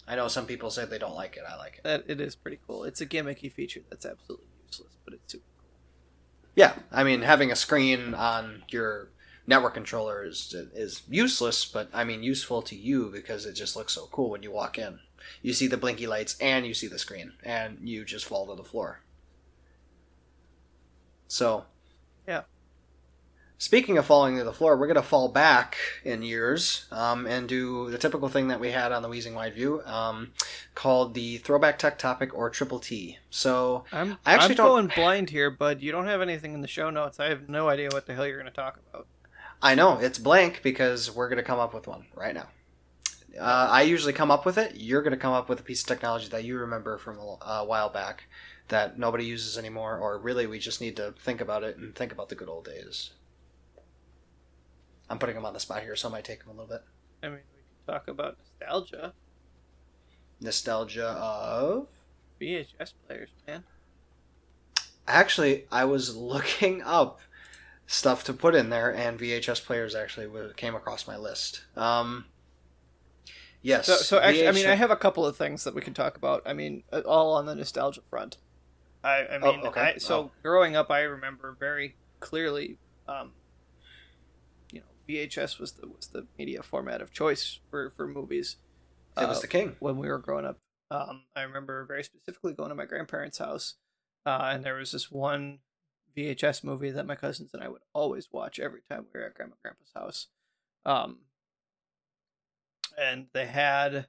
I 0.07 0.15
know 0.15 0.27
some 0.27 0.47
people 0.47 0.71
say 0.71 0.85
they 0.85 0.97
don't 0.97 1.15
like 1.15 1.37
it. 1.37 1.43
I 1.47 1.55
like 1.55 1.77
it. 1.77 1.83
That 1.83 2.03
it 2.07 2.19
is 2.19 2.35
pretty 2.35 2.59
cool. 2.67 2.83
It's 2.83 2.99
a 2.99 3.05
gimmicky 3.05 3.51
feature 3.51 3.81
that's 3.89 4.05
absolutely 4.05 4.47
useless, 4.65 4.97
but 5.05 5.13
it's 5.13 5.33
super 5.33 5.43
cool. 5.59 5.69
Yeah, 6.55 6.73
I 6.91 7.03
mean 7.03 7.21
having 7.21 7.51
a 7.51 7.55
screen 7.55 8.15
on 8.15 8.63
your 8.69 9.09
network 9.45 9.75
controller 9.75 10.23
is 10.23 10.55
is 10.73 11.03
useless, 11.09 11.63
but 11.63 11.89
I 11.93 12.03
mean 12.03 12.23
useful 12.23 12.63
to 12.63 12.75
you 12.75 13.11
because 13.13 13.45
it 13.45 13.53
just 13.53 13.75
looks 13.75 13.93
so 13.93 14.07
cool 14.11 14.31
when 14.31 14.41
you 14.41 14.51
walk 14.51 14.79
in. 14.79 14.99
You 15.43 15.53
see 15.53 15.67
the 15.67 15.77
blinky 15.77 16.07
lights 16.07 16.35
and 16.41 16.65
you 16.65 16.73
see 16.73 16.87
the 16.87 16.97
screen, 16.97 17.33
and 17.43 17.77
you 17.81 18.03
just 18.03 18.25
fall 18.25 18.47
to 18.47 18.55
the 18.55 18.63
floor. 18.67 19.01
So, 21.27 21.65
yeah, 22.27 22.41
Speaking 23.61 23.97
of 23.97 24.05
falling 24.05 24.37
to 24.37 24.45
the 24.45 24.53
floor, 24.53 24.77
we're 24.77 24.87
going 24.87 24.95
to 24.95 25.01
fall 25.01 25.27
back 25.27 25.75
in 26.05 26.21
years 26.21 26.85
um, 26.93 27.27
and 27.27 27.45
do 27.45 27.89
the 27.89 27.97
typical 27.97 28.29
thing 28.29 28.47
that 28.47 28.61
we 28.61 28.71
had 28.71 28.93
on 28.93 29.01
the 29.01 29.09
Wheezing 29.09 29.35
Wide 29.35 29.53
View 29.53 29.81
um, 29.83 30.31
called 30.75 31.13
the 31.13 31.39
Throwback 31.39 31.77
Tech 31.77 31.99
Topic 31.99 32.33
or 32.33 32.49
Triple 32.49 32.79
T. 32.79 33.17
So 33.29 33.83
I'm, 33.91 34.17
I 34.25 34.35
actually 34.35 34.51
I'm 34.51 34.55
don't... 34.55 34.67
going 34.67 34.87
blind 34.95 35.29
here, 35.29 35.51
but 35.51 35.81
you 35.81 35.91
don't 35.91 36.07
have 36.07 36.21
anything 36.21 36.53
in 36.53 36.61
the 36.61 36.69
show 36.69 36.89
notes. 36.89 37.19
I 37.19 37.25
have 37.25 37.49
no 37.49 37.67
idea 37.67 37.89
what 37.91 38.05
the 38.05 38.15
hell 38.15 38.25
you're 38.25 38.39
going 38.39 38.49
to 38.49 38.55
talk 38.55 38.79
about. 38.89 39.07
I 39.61 39.75
know 39.75 39.97
it's 39.97 40.19
blank 40.19 40.61
because 40.63 41.13
we're 41.13 41.27
going 41.27 41.35
to 41.35 41.43
come 41.43 41.59
up 41.59 41.73
with 41.73 41.85
one 41.85 42.05
right 42.15 42.33
now. 42.33 42.47
Uh, 43.37 43.67
I 43.69 43.81
usually 43.81 44.13
come 44.13 44.31
up 44.31 44.45
with 44.45 44.57
it. 44.57 44.75
You're 44.77 45.01
going 45.01 45.11
to 45.11 45.17
come 45.17 45.33
up 45.33 45.49
with 45.49 45.59
a 45.59 45.63
piece 45.63 45.81
of 45.81 45.87
technology 45.87 46.29
that 46.29 46.45
you 46.45 46.57
remember 46.57 46.97
from 46.97 47.17
a, 47.19 47.37
a 47.45 47.65
while 47.65 47.89
back 47.89 48.23
that 48.69 48.97
nobody 48.97 49.25
uses 49.25 49.57
anymore, 49.57 49.97
or 49.97 50.17
really 50.17 50.47
we 50.47 50.59
just 50.59 50.79
need 50.79 50.95
to 50.95 51.13
think 51.19 51.41
about 51.41 51.65
it 51.65 51.75
and 51.75 51.93
think 51.93 52.13
about 52.13 52.29
the 52.29 52.35
good 52.35 52.47
old 52.47 52.63
days. 52.63 53.11
I'm 55.09 55.19
putting 55.19 55.35
him 55.35 55.45
on 55.45 55.53
the 55.53 55.59
spot 55.59 55.81
here, 55.81 55.95
so 55.95 56.09
I 56.09 56.11
might 56.11 56.23
take 56.23 56.43
him 56.43 56.49
a 56.49 56.51
little 56.51 56.67
bit. 56.67 56.83
I 57.23 57.27
mean, 57.27 57.39
we 57.55 57.61
can 57.85 57.93
talk 57.93 58.07
about 58.07 58.37
nostalgia. 58.59 59.13
Nostalgia 60.41 61.07
of 61.07 61.87
VHS 62.39 62.93
players, 63.07 63.29
man. 63.47 63.63
Actually, 65.07 65.65
I 65.71 65.85
was 65.85 66.15
looking 66.15 66.81
up 66.83 67.19
stuff 67.87 68.23
to 68.25 68.33
put 68.33 68.55
in 68.55 68.69
there, 68.69 68.93
and 68.93 69.19
VHS 69.19 69.65
players 69.65 69.95
actually 69.95 70.29
came 70.55 70.75
across 70.75 71.07
my 71.07 71.17
list. 71.17 71.63
Um, 71.75 72.25
yes. 73.61 73.87
So, 73.87 73.95
so 73.95 74.19
actually, 74.19 74.43
VHS... 74.43 74.49
I 74.49 74.51
mean, 74.51 74.67
I 74.67 74.75
have 74.75 74.91
a 74.91 74.95
couple 74.95 75.25
of 75.25 75.35
things 75.35 75.63
that 75.63 75.73
we 75.73 75.81
can 75.81 75.93
talk 75.93 76.15
about. 76.15 76.43
I 76.45 76.53
mean, 76.53 76.83
uh, 76.93 77.01
all 77.05 77.33
on 77.33 77.47
the 77.47 77.55
nostalgia 77.55 78.01
front. 78.09 78.37
I, 79.03 79.25
I 79.25 79.37
mean, 79.39 79.61
oh, 79.63 79.67
okay. 79.69 79.93
I, 79.95 79.97
so 79.97 80.19
oh. 80.19 80.31
growing 80.43 80.75
up, 80.75 80.91
I 80.91 81.01
remember 81.01 81.55
very 81.59 81.95
clearly 82.19 82.77
um, 83.07 83.31
VHS 85.09 85.59
was 85.59 85.71
the 85.73 85.87
was 85.87 86.07
the 86.07 86.27
media 86.37 86.61
format 86.61 87.01
of 87.01 87.11
choice 87.11 87.59
for 87.69 87.89
for 87.89 88.07
movies. 88.07 88.57
It 89.17 89.27
was 89.27 89.39
uh, 89.39 89.41
the 89.41 89.47
king 89.47 89.75
when 89.79 89.97
we 89.97 90.07
were 90.07 90.19
growing 90.19 90.45
up. 90.45 90.59
Um, 90.91 91.23
I 91.35 91.41
remember 91.41 91.83
very 91.85 92.03
specifically 92.03 92.53
going 92.53 92.69
to 92.69 92.75
my 92.75 92.85
grandparents' 92.85 93.39
house, 93.39 93.75
uh, 94.25 94.51
and 94.53 94.63
there 94.63 94.75
was 94.75 94.91
this 94.91 95.11
one 95.11 95.59
VHS 96.15 96.63
movie 96.63 96.91
that 96.91 97.07
my 97.07 97.15
cousins 97.15 97.51
and 97.53 97.63
I 97.63 97.69
would 97.69 97.81
always 97.93 98.29
watch 98.31 98.59
every 98.59 98.81
time 98.89 99.05
we 99.13 99.19
were 99.19 99.25
at 99.25 99.33
grandma 99.33 99.55
grandpa's 99.63 99.91
house. 99.95 100.27
Um, 100.85 101.19
and 102.97 103.27
they 103.33 103.47
had 103.47 104.07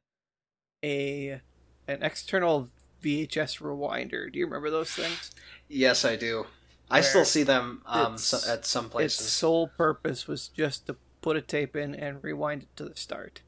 a 0.84 1.40
an 1.88 2.02
external 2.02 2.68
VHS 3.02 3.60
rewinder. 3.60 4.30
Do 4.30 4.38
you 4.38 4.44
remember 4.44 4.70
those 4.70 4.90
things? 4.90 5.30
Yes, 5.68 6.04
I 6.04 6.16
do. 6.16 6.46
I 6.90 7.00
still 7.02 7.24
see 7.24 7.42
them 7.42 7.82
um, 7.86 8.18
so, 8.18 8.38
at 8.50 8.66
some 8.66 8.88
places. 8.88 9.20
Its 9.20 9.30
sole 9.30 9.68
purpose 9.68 10.26
was 10.26 10.48
just 10.48 10.86
to 10.86 10.96
put 11.20 11.36
a 11.36 11.40
tape 11.40 11.76
in 11.76 11.94
and 11.94 12.22
rewind 12.22 12.62
it 12.62 12.76
to 12.76 12.84
the 12.84 12.96
start. 12.96 13.42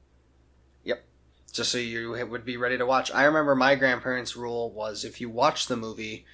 Yep. 0.85 1.05
Just 1.52 1.72
so 1.72 1.78
you 1.78 2.12
would 2.28 2.44
be 2.44 2.57
ready 2.57 2.78
to 2.78 2.87
watch. 2.87 3.11
I 3.12 3.24
remember 3.24 3.55
my 3.55 3.74
grandparents' 3.74 4.37
rule 4.37 4.70
was 4.70 5.05
if 5.05 5.20
you 5.20 5.28
watch 5.28 5.66
the 5.66 5.76
movie, 5.76 6.24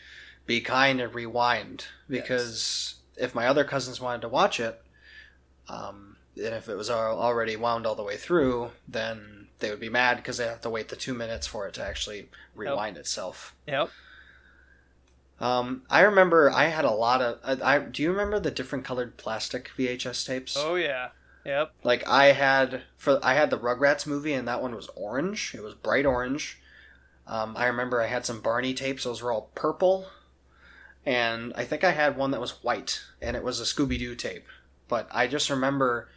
be 0.47 0.61
kind 0.61 1.01
and 1.01 1.15
rewind. 1.15 1.87
Because 2.09 2.97
yes. 3.17 3.25
if 3.29 3.35
my 3.35 3.47
other 3.47 3.65
cousins 3.65 4.01
wanted 4.01 4.23
to 4.23 4.29
watch 4.29 4.61
it, 4.61 4.81
um, 5.69 6.17
and 6.37 6.55
if 6.55 6.69
it 6.69 6.77
was 6.77 6.91
already 6.91 7.57
wound 7.57 7.87
all 7.87 7.95
the 7.95 8.03
way 8.03 8.17
through, 8.17 8.71
then 8.87 9.49
they 9.59 9.71
would 9.71 9.81
be 9.81 9.89
mad 9.89 10.17
because 10.17 10.37
they 10.37 10.47
have 10.47 10.61
to 10.63 10.71
wait 10.71 10.89
the 10.89 10.97
two 10.97 11.15
minutes 11.15 11.47
for 11.47 11.67
it 11.67 11.75
to 11.75 11.85
actually 11.85 12.29
rewind 12.55 12.97
yep. 12.97 13.01
itself. 13.01 13.55
Yep. 13.67 13.91
Um, 15.41 15.83
I 15.89 16.01
remember 16.01 16.51
I 16.51 16.65
had 16.65 16.85
a 16.85 16.91
lot 16.91 17.23
of. 17.23 17.39
I, 17.45 17.75
I 17.75 17.79
do 17.79 18.03
you 18.03 18.11
remember 18.11 18.41
the 18.41 18.51
different 18.51 18.85
colored 18.85 19.17
plastic 19.17 19.71
VHS 19.79 20.27
tapes? 20.27 20.57
Oh 20.59 20.75
yeah, 20.75 21.11
yep. 21.45 21.73
Like 21.85 22.07
I 22.09 22.33
had 22.33 22.83
for 22.97 23.21
I 23.23 23.35
had 23.35 23.51
the 23.51 23.59
Rugrats 23.59 24.07
movie 24.07 24.33
and 24.33 24.49
that 24.49 24.63
one 24.63 24.75
was 24.75 24.89
orange. 24.97 25.55
It 25.55 25.63
was 25.63 25.75
bright 25.75 26.07
orange. 26.07 26.59
Um, 27.27 27.57
I 27.57 27.67
remember 27.67 28.01
I 28.01 28.07
had 28.07 28.27
some 28.27 28.41
Barney 28.41 28.75
tapes. 28.75 29.05
Those 29.05 29.23
were 29.23 29.31
all 29.31 29.51
purple, 29.55 30.07
and 31.05 31.53
I 31.55 31.65
think 31.65 31.85
I 31.85 31.93
had 31.93 32.17
one 32.17 32.31
that 32.33 32.41
was 32.41 32.63
white, 32.65 33.03
and 33.21 33.37
it 33.37 33.45
was 33.45 33.61
a 33.61 33.65
Scooby 33.65 33.99
Doo 33.99 34.15
tape. 34.15 34.47
But 34.89 35.07
I 35.13 35.27
just 35.27 35.51
remember 35.51 36.09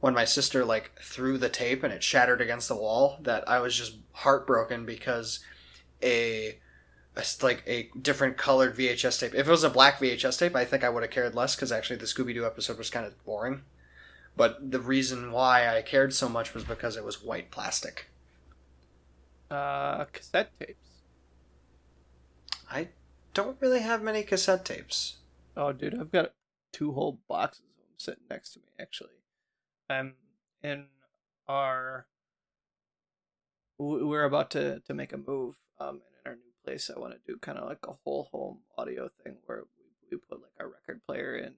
when 0.00 0.12
my 0.12 0.24
sister 0.24 0.64
like 0.64 0.92
threw 1.00 1.38
the 1.38 1.48
tape 1.48 1.82
and 1.82 1.92
it 1.92 2.02
shattered 2.02 2.40
against 2.40 2.68
the 2.68 2.76
wall 2.76 3.18
that 3.22 3.48
I 3.48 3.60
was 3.60 3.74
just 3.74 3.96
heartbroken 4.12 4.84
because 4.84 5.40
a 6.02 6.58
like 7.42 7.62
a 7.66 7.88
different 8.00 8.36
colored 8.36 8.76
VHS 8.76 9.20
tape. 9.20 9.34
If 9.34 9.48
it 9.48 9.50
was 9.50 9.64
a 9.64 9.70
black 9.70 9.98
VHS 9.98 10.38
tape, 10.38 10.54
I 10.54 10.64
think 10.64 10.84
I 10.84 10.90
would 10.90 11.02
have 11.02 11.10
cared 11.10 11.34
less 11.34 11.56
because 11.56 11.72
actually 11.72 11.96
the 11.96 12.04
Scooby 12.04 12.34
Doo 12.34 12.44
episode 12.44 12.76
was 12.76 12.90
kind 12.90 13.06
of 13.06 13.24
boring. 13.24 13.62
But 14.36 14.70
the 14.70 14.80
reason 14.80 15.32
why 15.32 15.74
I 15.74 15.80
cared 15.80 16.12
so 16.12 16.28
much 16.28 16.52
was 16.52 16.64
because 16.64 16.96
it 16.96 17.04
was 17.04 17.22
white 17.22 17.50
plastic. 17.50 18.10
Uh, 19.50 20.04
cassette 20.06 20.50
tapes. 20.58 20.88
I 22.70 22.88
don't 23.32 23.56
really 23.60 23.80
have 23.80 24.02
many 24.02 24.22
cassette 24.22 24.64
tapes. 24.64 25.16
Oh, 25.56 25.72
dude, 25.72 25.98
I've 25.98 26.12
got 26.12 26.32
two 26.72 26.92
whole 26.92 27.18
boxes 27.28 27.62
of 27.78 27.86
them 27.86 27.94
sitting 27.96 28.24
next 28.28 28.50
to 28.50 28.58
me. 28.58 28.66
Actually, 28.78 29.10
I'm 29.88 30.14
in 30.62 30.86
our. 31.48 32.06
We're 33.78 34.24
about 34.24 34.50
to 34.50 34.80
to 34.80 34.94
make 34.94 35.12
a 35.12 35.18
move 35.18 35.54
um, 35.78 36.00
in 36.00 36.00
our 36.00 36.00
new 36.00 36.15
place, 36.66 36.90
I 36.94 36.98
want 36.98 37.14
to 37.14 37.32
do 37.32 37.38
kind 37.38 37.58
of 37.58 37.68
like 37.68 37.86
a 37.86 37.92
whole 38.04 38.28
home 38.32 38.58
audio 38.76 39.08
thing 39.22 39.36
where 39.46 39.62
we, 39.78 39.84
we 40.10 40.18
put 40.18 40.42
like 40.42 40.50
our 40.58 40.68
record 40.68 41.00
player 41.06 41.36
in 41.36 41.44
and 41.44 41.56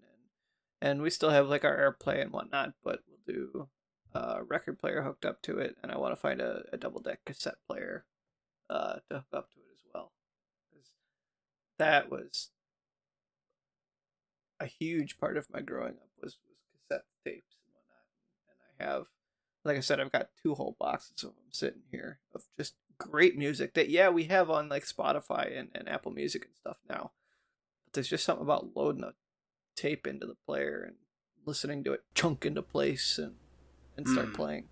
and 0.80 1.02
we 1.02 1.10
still 1.10 1.30
have 1.30 1.48
like 1.48 1.64
our 1.64 1.76
AirPlay 1.76 2.22
and 2.22 2.30
whatnot, 2.30 2.74
but 2.84 3.00
we'll 3.08 3.34
do 3.34 3.68
a 4.14 4.44
record 4.44 4.78
player 4.78 5.02
hooked 5.02 5.24
up 5.24 5.42
to 5.42 5.58
it, 5.58 5.76
and 5.82 5.90
I 5.90 5.98
want 5.98 6.12
to 6.12 6.20
find 6.20 6.40
a, 6.40 6.62
a 6.72 6.76
double 6.76 7.00
deck 7.00 7.20
cassette 7.26 7.56
player 7.66 8.04
uh, 8.70 8.96
to 9.10 9.16
hook 9.16 9.26
up 9.32 9.50
to 9.50 9.58
it 9.58 9.72
as 9.74 9.82
well, 9.92 10.12
because 10.70 10.90
that 11.78 12.10
was 12.10 12.50
a 14.60 14.66
huge 14.66 15.18
part 15.18 15.36
of 15.36 15.46
my 15.52 15.60
growing 15.60 15.94
up 15.94 16.10
was 16.22 16.38
was 16.48 16.58
cassette 16.72 17.06
tapes 17.24 17.56
and 17.56 17.74
whatnot, 17.74 18.06
and 18.78 18.88
I 18.88 18.92
have, 18.92 19.06
like 19.64 19.76
I 19.76 19.80
said, 19.80 19.98
I've 19.98 20.12
got 20.12 20.30
two 20.40 20.54
whole 20.54 20.76
boxes 20.78 21.24
of 21.24 21.30
them 21.30 21.50
sitting 21.50 21.82
here 21.90 22.20
of 22.34 22.44
just 22.56 22.74
great 22.98 23.38
music 23.38 23.74
that 23.74 23.88
yeah 23.88 24.08
we 24.08 24.24
have 24.24 24.50
on 24.50 24.68
like 24.68 24.84
Spotify 24.84 25.58
and, 25.58 25.68
and 25.74 25.88
Apple 25.88 26.12
Music 26.12 26.44
and 26.44 26.54
stuff 26.54 26.76
now. 26.88 27.12
But 27.84 27.94
there's 27.94 28.08
just 28.08 28.24
something 28.24 28.44
about 28.44 28.76
loading 28.76 29.04
a 29.04 29.14
tape 29.76 30.06
into 30.06 30.26
the 30.26 30.36
player 30.46 30.84
and 30.86 30.96
listening 31.46 31.84
to 31.84 31.92
it 31.92 32.02
chunk 32.14 32.44
into 32.44 32.62
place 32.62 33.18
and 33.18 33.34
and 33.96 34.08
start 34.08 34.28
mm. 34.28 34.34
playing. 34.34 34.64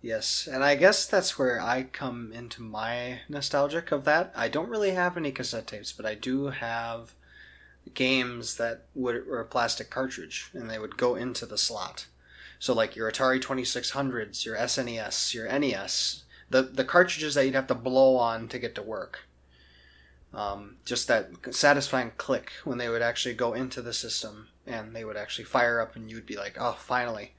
Yes, 0.00 0.48
and 0.50 0.62
I 0.62 0.76
guess 0.76 1.06
that's 1.06 1.38
where 1.38 1.60
I 1.60 1.82
come 1.82 2.32
into 2.32 2.62
my 2.62 3.20
nostalgic 3.28 3.90
of 3.90 4.04
that. 4.04 4.32
I 4.36 4.48
don't 4.48 4.68
really 4.68 4.92
have 4.92 5.16
any 5.16 5.32
cassette 5.32 5.66
tapes, 5.66 5.92
but 5.92 6.06
I 6.06 6.14
do 6.14 6.46
have 6.46 7.14
games 7.94 8.56
that 8.56 8.84
would 8.94 9.26
were 9.26 9.40
a 9.40 9.44
plastic 9.44 9.90
cartridge 9.90 10.50
and 10.52 10.70
they 10.70 10.78
would 10.78 10.96
go 10.96 11.16
into 11.16 11.46
the 11.46 11.58
slot. 11.58 12.06
So 12.58 12.74
like 12.74 12.96
your 12.96 13.10
Atari 13.10 13.40
2600s, 13.40 14.44
your 14.44 14.56
SNES, 14.56 15.34
your 15.34 15.58
NES, 15.58 16.24
the 16.50 16.62
the 16.62 16.84
cartridges 16.84 17.34
that 17.34 17.44
you'd 17.44 17.54
have 17.54 17.66
to 17.68 17.74
blow 17.74 18.16
on 18.16 18.48
to 18.48 18.58
get 18.58 18.74
to 18.76 18.82
work. 18.82 19.20
Um, 20.32 20.76
just 20.84 21.08
that 21.08 21.30
satisfying 21.52 22.12
click 22.18 22.52
when 22.64 22.78
they 22.78 22.88
would 22.88 23.00
actually 23.00 23.34
go 23.34 23.54
into 23.54 23.80
the 23.80 23.94
system 23.94 24.48
and 24.66 24.94
they 24.94 25.04
would 25.04 25.16
actually 25.16 25.46
fire 25.46 25.80
up 25.80 25.96
and 25.96 26.10
you'd 26.10 26.26
be 26.26 26.36
like, 26.36 26.56
oh, 26.60 26.76
finally. 26.78 27.32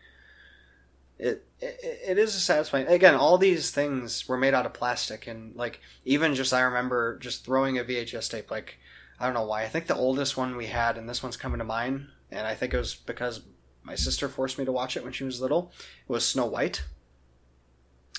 It, 1.19 1.45
it 1.59 1.79
it 2.07 2.17
is 2.17 2.33
a 2.33 2.39
satisfying. 2.39 2.87
Again, 2.87 3.13
all 3.13 3.37
these 3.37 3.71
things 3.71 4.27
were 4.27 4.37
made 4.37 4.53
out 4.53 4.65
of 4.65 4.73
plastic 4.73 5.27
and 5.27 5.55
like 5.55 5.81
even 6.05 6.33
just 6.33 6.53
I 6.53 6.61
remember 6.61 7.19
just 7.19 7.45
throwing 7.45 7.77
a 7.77 7.83
VHS 7.83 8.31
tape 8.31 8.49
like 8.49 8.79
I 9.19 9.25
don't 9.25 9.33
know 9.33 9.45
why. 9.45 9.63
I 9.63 9.67
think 9.67 9.87
the 9.87 9.95
oldest 9.95 10.37
one 10.37 10.55
we 10.55 10.67
had, 10.67 10.97
and 10.97 11.09
this 11.09 11.21
one's 11.21 11.35
coming 11.35 11.59
to 11.59 11.65
mind, 11.65 12.07
and 12.31 12.47
I 12.47 12.55
think 12.55 12.73
it 12.73 12.77
was 12.77 12.95
because 12.95 13.41
my 13.83 13.95
sister 13.95 14.29
forced 14.29 14.57
me 14.57 14.65
to 14.65 14.71
watch 14.71 14.95
it 14.95 15.03
when 15.03 15.11
she 15.11 15.25
was 15.25 15.41
little. 15.41 15.73
It 16.07 16.11
was 16.11 16.25
Snow 16.25 16.45
White, 16.45 16.83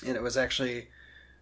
and 0.05 0.15
it 0.15 0.21
was 0.21 0.37
actually, 0.37 0.87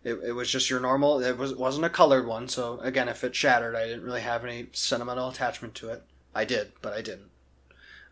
it, 0.03 0.13
it 0.25 0.31
was 0.33 0.49
just 0.49 0.69
your 0.69 0.79
normal. 0.79 1.21
It 1.21 1.37
was 1.37 1.55
wasn't 1.55 1.85
a 1.85 1.89
colored 1.89 2.27
one, 2.27 2.47
so 2.47 2.79
again, 2.79 3.09
if 3.09 3.23
it 3.23 3.35
shattered, 3.35 3.75
I 3.75 3.85
didn't 3.85 4.03
really 4.03 4.21
have 4.21 4.43
any 4.43 4.67
sentimental 4.71 5.29
attachment 5.29 5.75
to 5.75 5.89
it. 5.89 6.03
I 6.33 6.45
did, 6.45 6.73
but 6.81 6.93
I 6.93 7.01
didn't. 7.01 7.29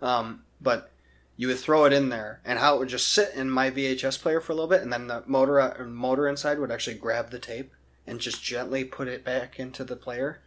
Um, 0.02 0.44
but 0.60 0.92
you 1.36 1.48
would 1.48 1.60
throw 1.60 1.86
it 1.86 1.94
in 1.94 2.10
there, 2.10 2.42
and 2.44 2.60
how 2.60 2.76
it 2.76 2.80
would 2.80 2.90
just 2.90 3.10
sit 3.10 3.34
in 3.36 3.50
my 3.50 3.70
VHS 3.72 4.22
player 4.22 4.42
for 4.42 4.52
a 4.52 4.56
little 4.56 4.70
bit, 4.70 4.82
and 4.82 4.92
then 4.92 5.08
the 5.08 5.24
motor 5.26 5.60
uh, 5.60 5.84
motor 5.86 6.28
inside 6.28 6.60
would 6.60 6.72
actually 6.72 6.98
grab 6.98 7.30
the 7.30 7.40
tape 7.40 7.74
and 8.06 8.20
just 8.20 8.44
gently 8.44 8.84
put 8.84 9.08
it 9.08 9.24
back 9.26 9.60
into 9.60 9.84
the 9.84 9.96
player 9.96 10.40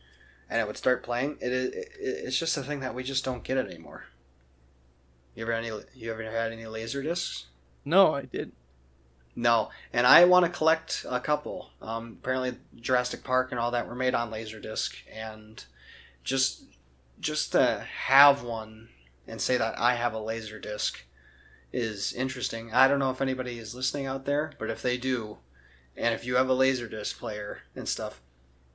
and 0.51 0.61
it 0.61 0.67
would 0.67 0.77
start 0.77 1.03
playing. 1.03 1.39
It, 1.41 1.53
it, 1.53 1.89
it's 2.01 2.39
just 2.39 2.57
a 2.57 2.63
thing 2.63 2.81
that 2.81 2.95
we 2.95 3.05
just 3.05 3.25
don't 3.25 3.45
get 3.45 3.57
it 3.57 3.67
anymore. 3.67 4.05
You 5.35 5.45
ever 5.45 5.53
any 5.53 5.71
you 5.95 6.11
ever 6.11 6.25
had 6.25 6.53
any 6.53 6.67
laser 6.67 7.03
discs? 7.03 7.47
No, 7.85 8.15
I 8.15 8.23
did. 8.23 8.53
No, 9.41 9.71
and 9.91 10.07
I 10.07 10.27
want 10.27 10.45
to 10.45 10.53
collect 10.53 11.07
a 11.09 11.19
couple. 11.19 11.71
Um, 11.81 12.19
apparently, 12.21 12.59
Jurassic 12.77 13.25
Park 13.25 13.51
and 13.51 13.59
all 13.59 13.71
that 13.71 13.89
were 13.89 13.95
made 13.95 14.15
on 14.15 14.31
laserdisc, 14.31 14.97
and 15.11 15.65
just 16.23 16.65
just 17.19 17.53
to 17.53 17.87
have 18.05 18.43
one 18.43 18.91
and 19.27 19.41
say 19.41 19.57
that 19.57 19.79
I 19.79 19.95
have 19.95 20.13
a 20.13 20.19
laserdisc 20.19 20.95
is 21.73 22.13
interesting. 22.13 22.75
I 22.75 22.87
don't 22.87 22.99
know 22.99 23.09
if 23.09 23.23
anybody 23.23 23.59
is 23.59 23.75
listening 23.75 24.05
out 24.05 24.27
there, 24.27 24.53
but 24.59 24.69
if 24.69 24.83
they 24.83 24.99
do, 24.99 25.39
and 25.97 26.13
if 26.15 26.27
you 26.27 26.35
have 26.35 26.51
a 26.51 26.55
laserdisc 26.55 27.19
player 27.19 27.63
and 27.75 27.89
stuff, 27.89 28.21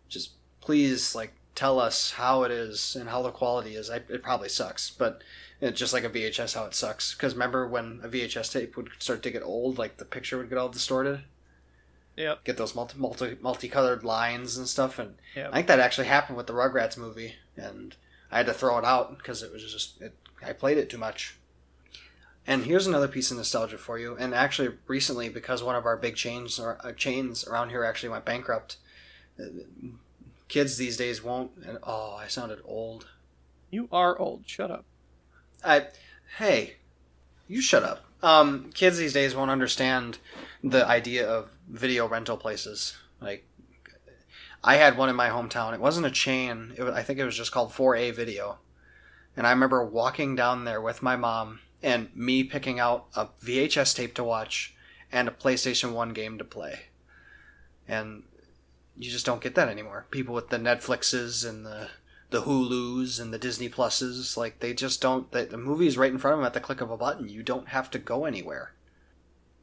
just 0.10 0.32
please 0.62 1.14
like 1.14 1.34
tell 1.54 1.80
us 1.80 2.14
how 2.14 2.42
it 2.42 2.50
is 2.50 2.96
and 2.96 3.10
how 3.10 3.22
the 3.22 3.30
quality 3.30 3.76
is. 3.76 3.92
I, 3.92 3.98
it 3.98 4.24
probably 4.24 4.50
sucks, 4.50 4.90
but 4.90 5.22
it's 5.62 5.80
just 5.80 5.94
like 5.94 6.04
a 6.04 6.10
VHS 6.10 6.56
how 6.56 6.66
it 6.66 6.76
sucks. 6.76 7.14
Because 7.14 7.34
remember 7.34 7.68
when 7.68 8.00
a 8.04 8.08
VHS 8.10 8.52
tape 8.52 8.76
would 8.78 8.90
start 9.00 9.24
to 9.24 9.32
get 9.32 9.44
old, 9.44 9.78
like 9.78 9.98
the 9.98 10.06
picture 10.06 10.38
would 10.38 10.50
get 10.50 10.58
all 10.58 10.70
distorted. 10.70 11.22
Yep. 12.18 12.44
Get 12.46 12.58
those 12.58 12.76
multi 12.76 12.98
multi 12.98 13.38
multicolored 13.42 14.04
lines 14.04 14.58
and 14.58 14.68
stuff, 14.68 15.00
and 15.00 15.16
Yep. 15.36 15.50
I 15.52 15.56
think 15.56 15.68
that 15.68 15.80
actually 15.80 16.08
happened 16.08 16.38
with 16.38 16.48
the 16.48 16.54
Rugrats 16.54 16.98
movie, 16.98 17.36
and 17.58 17.96
I 18.32 18.38
had 18.38 18.46
to 18.46 18.54
throw 18.54 18.78
it 18.78 18.86
out 18.86 19.18
because 19.18 19.44
it 19.44 19.52
was 19.52 19.70
just 19.70 20.02
it, 20.02 20.16
I 20.42 20.54
played 20.54 20.78
it 20.78 20.90
too 20.90 20.98
much. 20.98 21.38
And 22.48 22.64
here's 22.64 22.86
another 22.88 23.08
piece 23.08 23.32
of 23.32 23.38
nostalgia 23.38 23.78
for 23.78 23.98
you. 23.98 24.16
And 24.18 24.34
actually, 24.36 24.76
recently, 24.88 25.30
because 25.30 25.64
one 25.64 25.76
of 25.76 25.86
our 25.86 25.98
big 25.98 26.16
chains 26.16 26.60
or 26.60 26.78
uh, 26.84 26.92
chains 26.92 27.46
around 27.48 27.70
here 27.72 27.84
actually 27.84 28.10
went 28.10 28.24
bankrupt, 28.24 28.78
uh, 29.40 29.46
kids 30.48 30.78
these 30.78 30.96
days 30.96 31.24
won't. 31.24 31.52
And 31.66 31.80
oh, 31.84 32.14
I 32.20 32.28
sounded 32.28 32.60
old. 32.64 33.08
You 33.72 33.90
are 33.92 34.18
old. 34.20 34.44
Shut 34.46 34.70
up. 34.70 34.86
I, 35.66 35.88
hey, 36.38 36.76
you 37.48 37.62
shut 37.62 37.84
up. 37.84 38.06
Um, 38.22 38.72
kids 38.74 38.98
these 38.98 39.14
days 39.14 39.36
won't 39.36 39.52
understand 39.52 40.20
the 40.64 40.86
idea 40.88 41.28
of 41.28 41.52
video 41.68 42.08
rental 42.08 42.38
places. 42.38 42.98
Like, 43.20 43.46
I 44.64 44.76
had 44.76 44.98
one 44.98 45.10
in 45.10 45.16
my 45.16 45.30
hometown. 45.30 45.74
It 45.74 45.80
wasn't 45.80 46.08
a 46.08 46.12
chain. 46.12 46.74
It 46.78 46.84
was, 46.84 46.94
I 46.94 47.04
think 47.04 47.20
it 47.20 47.26
was 47.26 47.38
just 47.38 47.52
called 47.52 47.72
4A 47.72 48.16
Video. 48.16 48.58
And 49.38 49.46
I 49.46 49.52
remember 49.52 49.86
walking 49.86 50.36
down 50.36 50.66
there 50.66 50.82
with 50.82 51.04
my 51.04 51.16
mom 51.16 51.60
and 51.84 52.10
me 52.16 52.44
picking 52.44 52.80
out 52.80 53.06
a 53.16 53.28
VHS 53.44 53.96
tape 53.96 54.16
to 54.16 54.24
watch 54.24 54.74
and 55.12 55.28
a 55.28 55.32
PlayStation 55.32 55.94
1 55.94 56.14
game 56.14 56.38
to 56.38 56.44
play. 56.44 56.80
And 57.88 58.24
you 58.98 59.12
just 59.12 59.26
don't 59.26 59.42
get 59.42 59.56
that 59.56 59.70
anymore. 59.70 60.08
People 60.10 60.34
with 60.34 60.50
the 60.50 60.58
Netflixes 60.58 61.48
and 61.48 61.66
the 61.66 61.90
the 62.32 62.42
Hulus 62.44 63.20
and 63.22 63.34
the 63.34 63.38
Disney 63.40 63.70
Pluses, 63.70 64.36
like 64.38 64.60
they 64.60 64.74
just 64.74 65.02
don't. 65.02 65.32
The, 65.32 65.46
the 65.46 65.58
movie's 65.58 65.98
right 65.98 66.12
in 66.12 66.18
front 66.18 66.34
of 66.34 66.40
them 66.40 66.46
at 66.46 66.54
the 66.54 66.60
click 66.60 66.82
of 66.82 66.92
a 66.92 66.98
button. 66.98 67.30
You 67.30 67.44
don't 67.44 67.70
have 67.70 67.90
to 67.92 68.00
go 68.00 68.26
anywhere. 68.26 68.74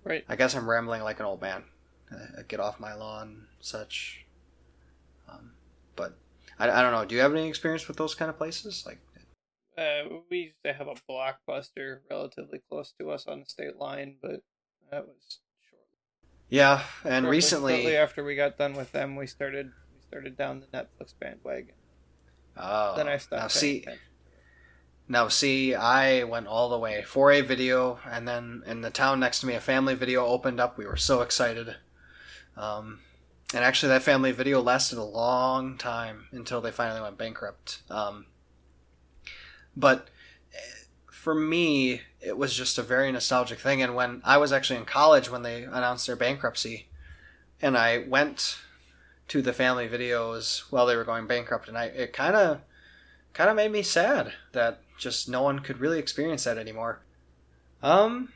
Right. 0.04 0.24
I 0.28 0.36
guess 0.36 0.54
I'm 0.54 0.68
rambling 0.68 1.02
like 1.02 1.20
an 1.20 1.26
old 1.26 1.40
man. 1.40 1.64
Uh, 2.10 2.42
get 2.48 2.60
off 2.60 2.80
my 2.80 2.94
lawn, 2.94 3.46
such. 3.60 4.26
Um, 5.28 5.52
but 5.96 6.16
I, 6.58 6.68
I 6.70 6.82
don't 6.82 6.92
know. 6.92 7.04
Do 7.04 7.14
you 7.14 7.20
have 7.20 7.32
any 7.32 7.48
experience 7.48 7.88
with 7.88 7.96
those 7.96 8.14
kind 8.14 8.28
of 8.28 8.36
places? 8.36 8.84
Like, 8.86 8.98
Uh, 9.78 10.18
we 10.30 10.38
used 10.38 10.56
to 10.64 10.72
have 10.72 10.88
a 10.88 10.94
blockbuster 11.10 12.00
relatively 12.10 12.60
close 12.68 12.92
to 12.98 13.10
us 13.10 13.26
on 13.26 13.40
the 13.40 13.46
state 13.46 13.76
line, 13.78 14.16
but 14.20 14.42
that 14.90 15.06
was 15.06 15.38
short. 15.70 15.82
yeah, 16.50 16.82
and 17.04 17.24
shortly- 17.24 17.30
recently, 17.30 17.72
shortly 17.76 17.96
after 17.96 18.22
we 18.24 18.34
got 18.36 18.58
done 18.58 18.74
with 18.74 18.92
them, 18.92 19.16
we 19.16 19.26
started 19.26 19.72
we 19.94 20.00
started 20.06 20.36
down 20.36 20.60
the 20.60 20.66
Netflix 20.66 21.14
bandwagon. 21.18 21.74
Oh, 22.56 22.96
then 22.96 23.08
I 23.08 23.18
stopped. 23.18 23.42
Now 23.42 23.48
see, 23.48 23.78
attention. 23.82 24.00
Now, 25.08 25.28
see, 25.28 25.74
I 25.74 26.24
went 26.24 26.46
all 26.46 26.70
the 26.70 26.78
way. 26.78 27.02
for 27.02 27.30
a 27.30 27.42
video, 27.42 27.98
and 28.10 28.26
then 28.26 28.62
in 28.66 28.80
the 28.80 28.90
town 28.90 29.20
next 29.20 29.40
to 29.40 29.46
me, 29.46 29.54
a 29.54 29.60
family 29.60 29.94
video 29.94 30.24
opened 30.24 30.58
up. 30.58 30.78
We 30.78 30.86
were 30.86 30.96
so 30.96 31.20
excited. 31.20 31.76
Um, 32.56 33.00
and 33.52 33.62
actually, 33.62 33.90
that 33.90 34.02
family 34.02 34.32
video 34.32 34.62
lasted 34.62 34.96
a 34.96 35.04
long 35.04 35.76
time 35.76 36.28
until 36.32 36.62
they 36.62 36.70
finally 36.70 37.02
went 37.02 37.18
bankrupt. 37.18 37.82
Um, 37.90 38.24
but 39.76 40.08
eh, 40.54 40.84
for 41.10 41.34
me, 41.34 42.02
it 42.20 42.38
was 42.38 42.56
just 42.56 42.78
a 42.78 42.82
very 42.82 43.12
nostalgic 43.12 43.58
thing. 43.58 43.82
And 43.82 43.94
when 43.94 44.22
I 44.24 44.38
was 44.38 44.50
actually 44.52 44.78
in 44.78 44.86
college 44.86 45.30
when 45.30 45.42
they 45.42 45.64
announced 45.64 46.06
their 46.06 46.16
bankruptcy, 46.16 46.88
and 47.60 47.76
I 47.76 47.98
went 47.98 48.58
to 49.32 49.40
the 49.40 49.54
family 49.54 49.88
videos 49.88 50.64
while 50.70 50.84
they 50.84 50.94
were 50.94 51.04
going 51.04 51.26
bankrupt, 51.26 51.66
and 51.66 51.78
I 51.78 51.86
it 51.86 52.12
kind 52.12 52.36
of 52.36 52.60
kind 53.32 53.48
of 53.48 53.56
made 53.56 53.72
me 53.72 53.82
sad 53.82 54.34
that 54.52 54.82
just 54.98 55.26
no 55.26 55.42
one 55.42 55.60
could 55.60 55.78
really 55.78 55.98
experience 55.98 56.44
that 56.44 56.58
anymore. 56.58 57.00
Um, 57.82 58.30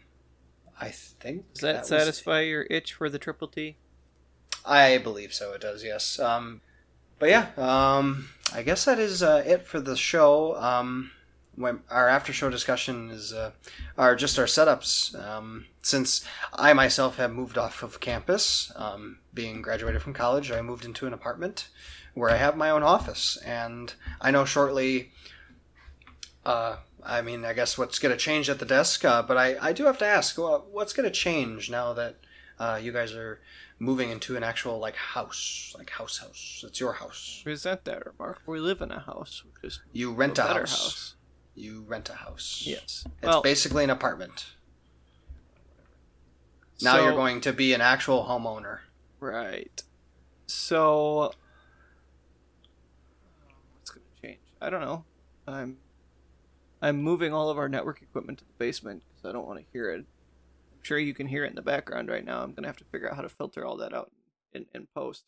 I 0.81 0.89
think 0.89 1.53
Does 1.53 1.61
that, 1.61 1.79
was- 1.81 1.89
satisfy 1.89 2.41
your 2.41 2.67
itch 2.71 2.95
for 2.95 3.11
the 3.11 3.19
triple 3.19 3.47
T? 3.47 3.77
I 4.65 4.97
believe 4.97 5.35
so. 5.35 5.53
It 5.53 5.61
does. 5.61 5.85
Yes. 5.85 6.19
Um, 6.19 6.63
but 7.19 7.29
yeah. 7.29 7.49
Um, 7.59 8.31
I 8.55 8.63
guess 8.63 8.87
that 8.87 8.99
is 8.99 9.23
uh, 9.23 9.45
it 9.47 9.67
for 9.67 9.81
the 9.81 9.97
show. 9.97 10.57
Um, 10.57 11.11
when 11.57 11.81
our 11.91 12.09
after 12.09 12.33
show 12.33 12.49
discussion 12.49 13.11
is 13.11 13.35
uh, 13.35 13.51
are 13.99 14.17
just 14.17 14.39
our 14.39 14.47
setups. 14.47 15.15
Um, 15.23 15.67
since 15.87 16.25
I 16.53 16.73
myself 16.73 17.17
have 17.19 17.33
moved 17.33 17.57
off 17.57 17.85
of 17.85 18.01
campus, 18.01 18.73
um, 18.75 19.19
being 19.33 19.63
graduated 19.63 20.03
from 20.03 20.15
college, 20.15 20.51
I 20.51 20.61
moved 20.61 20.85
into 20.85 21.07
an 21.07 21.13
apartment 21.13 21.69
where 22.13 22.29
I 22.29 22.39
have 22.39 22.57
my 22.57 22.71
own 22.71 22.83
office, 22.83 23.37
and 23.45 23.95
I 24.21 24.33
know 24.33 24.45
shortly. 24.45 25.13
Uh, 26.45 26.79
I 27.05 27.23
mean, 27.23 27.45
I 27.45 27.53
guess 27.53 27.79
what's 27.79 28.01
going 28.01 28.13
to 28.13 28.19
change 28.19 28.51
at 28.51 28.59
the 28.59 28.65
desk, 28.65 29.05
uh, 29.05 29.23
but 29.23 29.37
I, 29.37 29.57
I 29.61 29.73
do 29.73 29.85
have 29.85 29.99
to 29.99 30.07
ask, 30.07 30.37
well, 30.37 30.67
what's 30.73 30.93
going 30.93 31.09
to 31.09 31.15
change 31.15 31.71
now 31.71 31.93
that 31.93 32.17
uh, 32.59 32.81
you 32.83 32.91
guys 32.91 33.13
are 33.15 33.41
moving 33.79 34.11
into 34.11 34.37
an 34.37 34.43
actual 34.43 34.81
like 34.81 34.97
house, 34.97 35.73
like 35.79 35.91
house 35.91 36.19
house. 36.19 36.65
It's 36.67 36.81
your 36.81 36.95
house. 36.95 37.45
Resent 37.47 37.85
that 37.85 38.05
remark. 38.05 38.43
We 38.45 38.59
live 38.59 38.81
in 38.81 38.91
a 38.91 38.99
house, 38.99 39.45
is 39.63 39.81
You 39.93 40.13
rent 40.13 40.39
a, 40.41 40.43
better 40.43 40.61
house. 40.61 41.15
You 41.55 41.85
rent 41.87 42.11
a 42.11 42.15
house. 42.15 42.65
Yes. 42.67 43.05
It's 43.19 43.29
well, 43.29 43.41
basically 43.41 43.85
an 43.85 43.91
apartment. 43.91 44.47
Now 46.83 47.01
you're 47.03 47.13
going 47.13 47.41
to 47.43 47.53
be 47.53 47.73
an 47.73 47.81
actual 47.81 48.25
homeowner. 48.25 48.81
Right. 49.21 49.83
So, 50.47 51.33
what's 53.75 53.91
going 53.91 54.05
to 54.15 54.27
change? 54.27 54.41
I 54.61 54.71
don't 54.71 54.83
know. 54.83 55.05
I'm 55.47 55.79
I'm 56.83 57.03
moving 57.03 57.33
all 57.33 57.51
of 57.51 57.59
our 57.59 57.69
network 57.69 58.03
equipment 58.03 58.39
to 58.39 58.45
the 58.45 58.53
basement 58.59 59.03
because 59.09 59.29
I 59.29 59.33
don't 59.33 59.47
want 59.47 59.59
to 59.59 59.65
hear 59.73 59.91
it. 59.91 60.01
I'm 60.01 60.83
sure 60.83 60.99
you 60.99 61.15
can 61.15 61.27
hear 61.27 61.45
it 61.45 61.51
in 61.51 61.57
the 61.57 61.63
background 61.63 62.09
right 62.09 62.25
now. 62.25 62.43
I'm 62.43 62.51
going 62.51 62.63
to 62.65 62.69
have 62.69 62.77
to 62.77 62.85
figure 62.85 63.09
out 63.09 63.17
how 63.17 63.23
to 63.23 63.29
filter 63.29 63.65
all 63.65 63.77
that 63.79 63.95
out 63.95 64.13
in, 64.53 64.67
in 64.75 64.87
post. 64.95 65.25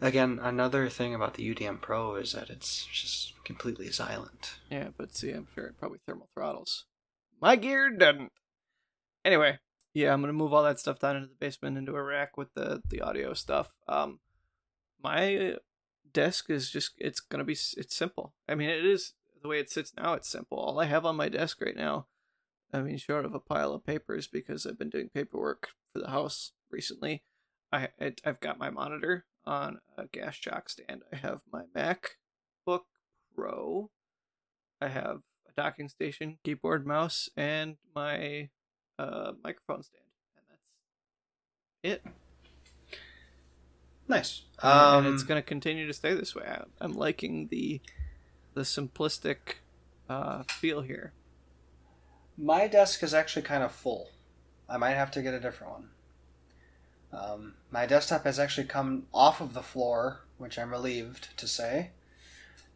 Again, 0.00 0.38
another 0.42 0.88
thing 0.88 1.14
about 1.14 1.34
the 1.34 1.54
UDM 1.54 1.80
Pro 1.80 2.16
is 2.16 2.32
that 2.32 2.50
it's 2.50 2.86
just 2.86 3.32
completely 3.44 3.90
silent. 3.90 4.56
Yeah, 4.70 4.88
but 4.96 5.16
see, 5.16 5.30
I'm 5.30 5.48
sure 5.54 5.66
it 5.66 5.78
probably 5.78 6.00
thermal 6.06 6.28
throttles. 6.34 6.84
My 7.40 7.56
gear 7.56 7.90
doesn't. 7.90 8.32
Anyway, 9.24 9.58
yeah, 9.96 10.12
I'm 10.12 10.20
gonna 10.20 10.34
move 10.34 10.52
all 10.52 10.62
that 10.64 10.78
stuff 10.78 10.98
down 10.98 11.16
into 11.16 11.28
the 11.28 11.34
basement 11.40 11.78
into 11.78 11.96
a 11.96 12.02
rack 12.02 12.36
with 12.36 12.52
the 12.52 12.82
the 12.86 13.00
audio 13.00 13.32
stuff. 13.32 13.74
Um, 13.88 14.20
my 15.02 15.56
desk 16.12 16.50
is 16.50 16.70
just 16.70 16.90
it's 16.98 17.18
gonna 17.18 17.44
be 17.44 17.54
it's 17.54 17.96
simple. 17.96 18.34
I 18.46 18.56
mean, 18.56 18.68
it 18.68 18.84
is 18.84 19.14
the 19.40 19.48
way 19.48 19.58
it 19.58 19.70
sits 19.70 19.94
now, 19.96 20.12
it's 20.12 20.28
simple. 20.28 20.58
All 20.58 20.78
I 20.80 20.84
have 20.84 21.06
on 21.06 21.16
my 21.16 21.30
desk 21.30 21.62
right 21.62 21.74
now, 21.74 22.08
I 22.74 22.82
mean, 22.82 22.98
short 22.98 23.24
of 23.24 23.34
a 23.34 23.40
pile 23.40 23.72
of 23.72 23.86
papers 23.86 24.26
because 24.26 24.66
I've 24.66 24.78
been 24.78 24.90
doing 24.90 25.08
paperwork 25.08 25.68
for 25.94 26.00
the 26.00 26.10
house 26.10 26.52
recently. 26.70 27.22
I 27.72 27.88
I've 28.22 28.40
got 28.40 28.58
my 28.58 28.68
monitor 28.68 29.24
on 29.46 29.78
a 29.96 30.08
gas 30.08 30.36
jock 30.36 30.68
stand. 30.68 31.04
I 31.10 31.16
have 31.16 31.40
my 31.50 31.62
MacBook 31.74 32.82
Pro. 33.34 33.90
I 34.78 34.88
have 34.88 35.22
a 35.48 35.52
docking 35.56 35.88
station, 35.88 36.36
keyboard, 36.44 36.86
mouse, 36.86 37.30
and 37.34 37.76
my 37.94 38.50
uh, 38.98 39.32
microphone 39.42 39.82
stand, 39.82 40.04
and 40.36 40.44
that's 40.48 40.62
it. 41.82 42.12
Nice. 44.08 44.42
Um, 44.60 45.06
and 45.06 45.14
it's 45.14 45.24
going 45.24 45.40
to 45.40 45.46
continue 45.46 45.86
to 45.86 45.92
stay 45.92 46.14
this 46.14 46.34
way. 46.34 46.44
I, 46.46 46.64
I'm 46.80 46.92
liking 46.92 47.48
the 47.48 47.80
the 48.54 48.62
simplistic 48.62 49.56
uh, 50.08 50.44
feel 50.44 50.82
here. 50.82 51.12
My 52.38 52.66
desk 52.68 53.02
is 53.02 53.14
actually 53.14 53.42
kind 53.42 53.62
of 53.62 53.72
full. 53.72 54.10
I 54.68 54.76
might 54.76 54.94
have 54.94 55.10
to 55.12 55.22
get 55.22 55.34
a 55.34 55.40
different 55.40 55.72
one. 55.72 55.88
Um, 57.12 57.54
my 57.70 57.86
desktop 57.86 58.24
has 58.24 58.38
actually 58.38 58.66
come 58.66 59.06
off 59.14 59.40
of 59.40 59.54
the 59.54 59.62
floor, 59.62 60.26
which 60.38 60.58
I'm 60.58 60.70
relieved 60.70 61.36
to 61.38 61.46
say, 61.46 61.90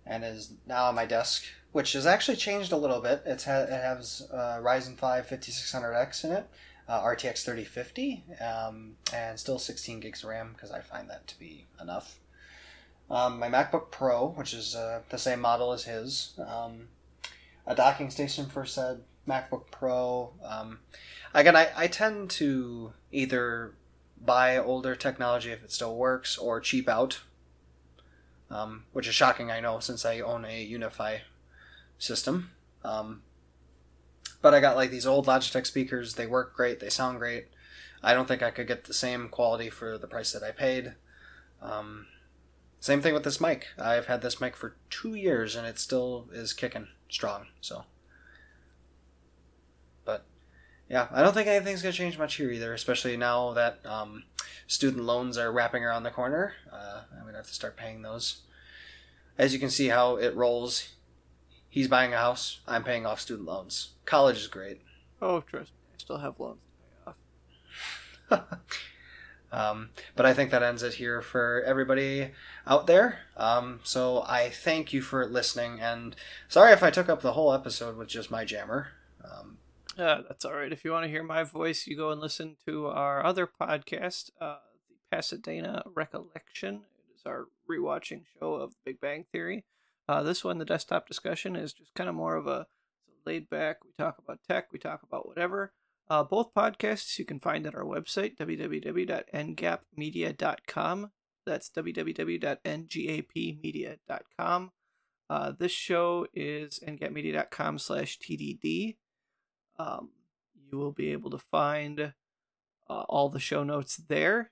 and 0.07 0.25
is 0.25 0.53
now 0.67 0.87
on 0.87 0.95
my 0.95 1.07
desk, 1.07 1.45
which 1.73 1.93
has 1.93 2.07
actually 2.07 2.37
changed 2.37 2.73
a 2.73 2.77
little 2.77 3.01
bit. 3.01 3.23
It's 3.25 3.45
ha- 3.45 3.63
it 3.63 3.71
has 3.71 4.29
uh, 4.33 4.59
Ryzen 4.61 4.97
5 4.97 5.27
5600X 5.27 6.25
in 6.25 6.33
it, 6.33 6.47
uh, 6.89 7.03
RTX 7.03 7.45
3050, 7.45 8.25
um, 8.41 8.97
and 9.15 9.39
still 9.39 9.59
16 9.59 10.01
gigs 10.01 10.23
of 10.23 10.31
RAM 10.31 10.53
because 10.53 10.71
I 10.71 10.81
find 10.81 11.09
that 11.11 11.27
to 11.29 11.39
be 11.39 11.67
enough. 11.81 12.19
Um, 13.11 13.41
my 13.41 13.49
MacBook 13.49 13.91
Pro, 13.91 14.29
which 14.29 14.55
is 14.55 14.77
uh, 14.77 15.01
the 15.09 15.19
same 15.19 15.41
model 15.41 15.73
as 15.73 15.85
his, 15.85 16.39
um, 16.39 16.89
a 17.67 17.75
docking 17.75 18.11
station 18.11 18.47
for 18.47 18.65
said 18.65 19.01
MacBook 19.29 19.71
Pro. 19.71 20.33
Um, 20.45 20.79
again, 21.35 21.57
I, 21.57 21.71
I 21.77 21.87
tend 21.89 22.31
to 22.31 22.93
either 23.11 23.75
buy 24.21 24.59
older 24.59 24.95
technology 24.95 25.51
if 25.51 25.65
it 25.65 25.73
still 25.73 25.97
works 25.97 26.39
or 26.39 26.61
cheap 26.61 26.89
out, 26.89 27.21
um, 28.51 28.85
which 28.93 29.09
is 29.09 29.15
shocking, 29.15 29.51
I 29.51 29.61
know, 29.61 29.81
since 29.81 30.05
I 30.05 30.21
own 30.21 30.45
a 30.45 30.69
UniFi 30.71 31.21
system. 31.99 32.51
Um, 32.85 33.23
but 34.43 34.55
I 34.55 34.61
got 34.61 34.77
like 34.77 34.91
these 34.91 35.07
old 35.07 35.27
Logitech 35.27 35.67
speakers. 35.67 36.15
They 36.15 36.27
work 36.27 36.55
great. 36.55 36.81
They 36.81 36.89
sound 36.89 37.19
great. 37.19 37.49
I 38.03 38.15
don't 38.15 38.27
think 38.27 38.43
I 38.43 38.51
could 38.51 38.67
get 38.67 38.85
the 38.85 38.95
same 38.95 39.29
quality 39.29 39.69
for 39.71 39.99
the 39.99 40.07
price 40.07 40.33
that 40.33 40.43
I 40.43 40.51
paid. 40.53 40.95
Um, 41.61 42.07
same 42.81 43.03
thing 43.03 43.13
with 43.13 43.25
this 43.25 43.41
mic. 43.41 43.67
I've 43.79 44.07
had 44.07 44.23
this 44.23 44.41
mic 44.41 44.57
for 44.57 44.77
two 44.89 45.15
years 45.15 45.55
and 45.55 45.67
it 45.67 45.79
still 45.79 46.29
is 46.33 46.55
kicking 46.55 46.89
strong. 47.11 47.49
So, 47.61 47.85
but 50.07 50.25
yeah, 50.89 51.09
I 51.13 51.23
don't 51.23 51.35
think 51.35 51.47
anything's 51.47 51.83
gonna 51.83 51.93
change 51.93 52.19
much 52.19 52.37
here 52.37 52.51
either. 52.51 52.73
Especially 52.73 53.19
now 53.19 53.53
that 53.53 53.85
um, 53.85 54.25
student 54.71 55.05
loans 55.05 55.37
are 55.37 55.51
wrapping 55.51 55.85
around 55.85 56.05
the 56.05 56.11
corner. 56.11 56.53
Uh, 56.73 57.01
I'm 57.13 57.25
gonna 57.25 57.39
have 57.39 57.49
to 57.49 57.53
start 57.53 57.77
paying 57.77 58.03
those. 58.03 58.43
As 59.37 59.53
you 59.53 59.59
can 59.59 59.69
see 59.69 59.89
how 59.89 60.15
it 60.15 60.37
rolls. 60.37 60.91
He's 61.69 61.89
buying 61.89 62.15
a 62.15 62.19
house. 62.19 62.61
I'm 62.69 62.85
paying 62.85 63.05
off 63.05 63.21
student 63.21 63.49
loans. 63.49 63.91
College 64.05 64.37
is 64.37 64.47
great. 64.47 64.81
Oh, 65.21 65.41
trust 65.41 65.73
me, 65.73 65.79
I 65.93 65.99
still 65.99 66.19
have 66.19 66.39
loans 66.39 66.61
to 67.05 67.15
pay 68.29 68.37
off. 68.37 68.49
Um, 69.53 69.91
but 70.15 70.27
I 70.27 70.33
think 70.33 70.53
that 70.53 70.63
ends 70.63 70.85
it 70.85 70.95
here 70.95 71.21
for 71.21 71.61
everybody 71.67 72.31
out 72.69 72.87
there. 72.87 73.19
Um, 73.37 73.81
so 73.83 74.23
I 74.23 74.49
thank 74.49 74.93
you 74.93 75.03
for 75.03 75.27
listening, 75.27 75.81
and 75.81 76.15
sorry 76.49 76.71
if 76.73 76.85
I 76.85 76.91
took 76.91 77.09
up 77.09 77.21
the 77.21 77.33
whole 77.33 77.53
episode 77.53 77.97
with 77.97 78.07
just 78.07 78.31
my 78.31 78.45
jammer. 78.45 78.93
Um, 79.25 79.59
Uh, 80.01 80.23
that's 80.27 80.47
all 80.47 80.55
right. 80.55 80.73
If 80.73 80.83
you 80.83 80.93
want 80.93 81.05
to 81.05 81.11
hear 81.11 81.23
my 81.23 81.45
voice, 81.45 81.87
you 81.87 81.95
go 81.95 82.11
and 82.11 82.23
listen 82.23 82.57
to 82.67 82.87
our 82.87 83.23
other 83.23 83.47
podcast, 83.47 84.31
uh, 84.41 84.57
the 84.89 84.97
Pasadena 85.15 85.83
Recollection. 85.95 86.77
It 86.77 87.17
is 87.17 87.21
our 87.27 87.49
rewatching 87.71 88.23
show 88.39 88.55
of 88.55 88.73
Big 88.83 88.99
Bang 88.99 89.27
Theory. 89.31 89.67
Uh, 90.09 90.23
this 90.23 90.43
one, 90.43 90.57
the 90.57 90.65
desktop 90.65 91.07
discussion, 91.07 91.55
is 91.55 91.75
just 91.75 91.93
kind 91.95 92.09
of 92.09 92.15
more 92.15 92.37
of 92.37 92.47
a 92.47 92.67
laid 93.27 93.51
back. 93.51 93.85
We 93.85 93.91
talk 93.99 94.17
about 94.19 94.39
tech, 94.49 94.73
we 94.73 94.79
talk 94.79 95.03
about 95.03 95.29
whatever. 95.29 95.75
Uh, 96.09 96.25
both 96.25 96.55
podcasts 96.55 97.19
you 97.19 97.27
can 97.27 97.39
find 97.39 97.67
at 97.67 97.75
our 97.75 97.85
website, 97.85 98.39
www.ngapmedia.com. 98.39 101.11
That's 101.45 101.69
www.ngapmedia.com. 101.71 104.71
Uh, 105.29 105.53
this 105.59 105.73
show 105.73 106.27
is 106.35 106.81
ngapmedia.com 106.89 107.79
slash 107.79 108.19
TDD. 108.19 108.97
Um, 109.81 110.11
you 110.71 110.79
will 110.79 110.93
be 110.93 111.13
able 111.13 111.31
to 111.31 111.39
find 111.39 112.13
uh, 112.89 113.03
all 113.09 113.29
the 113.29 113.41
show 113.41 113.65
notes 113.65 113.97
there, 113.97 114.51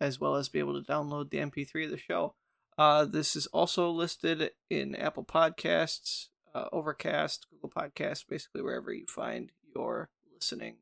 as 0.00 0.20
well 0.20 0.36
as 0.36 0.48
be 0.48 0.58
able 0.58 0.80
to 0.80 0.92
download 0.92 1.30
the 1.30 1.38
MP3 1.38 1.84
of 1.84 1.90
the 1.90 1.98
show. 1.98 2.34
Uh, 2.76 3.04
this 3.04 3.36
is 3.36 3.46
also 3.48 3.90
listed 3.90 4.50
in 4.70 4.94
Apple 4.94 5.24
Podcasts, 5.24 6.28
uh, 6.54 6.66
Overcast, 6.72 7.46
Google 7.50 7.70
Podcasts, 7.70 8.24
basically 8.26 8.62
wherever 8.62 8.92
you 8.92 9.06
find 9.06 9.52
your 9.74 10.08
listening 10.32 10.76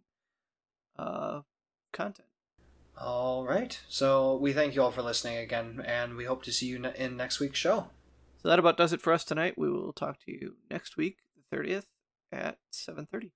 uh, 0.99 1.41
content. 1.93 2.29
all 2.97 3.45
right. 3.45 3.79
So 3.89 4.37
we 4.37 4.53
thank 4.53 4.75
you 4.75 4.83
all 4.83 4.93
for 4.93 5.03
listening 5.03 5.39
again, 5.39 5.83
and 5.85 6.15
we 6.15 6.25
hope 6.25 6.45
to 6.45 6.53
see 6.53 6.67
you 6.67 6.83
in 6.97 7.17
next 7.17 7.41
week's 7.41 7.59
show. 7.59 7.89
So 8.43 8.49
that 8.49 8.59
about 8.59 8.77
does 8.77 8.93
it 8.93 9.01
for 9.01 9.13
us 9.13 9.25
tonight. 9.25 9.59
We 9.59 9.71
will 9.71 9.93
talk 9.93 10.19
to 10.25 10.33
you 10.33 10.57
next 10.71 10.97
week, 10.97 11.19
the 11.37 11.57
30th 11.57 11.87
at 12.33 12.59
7:30. 12.73 13.33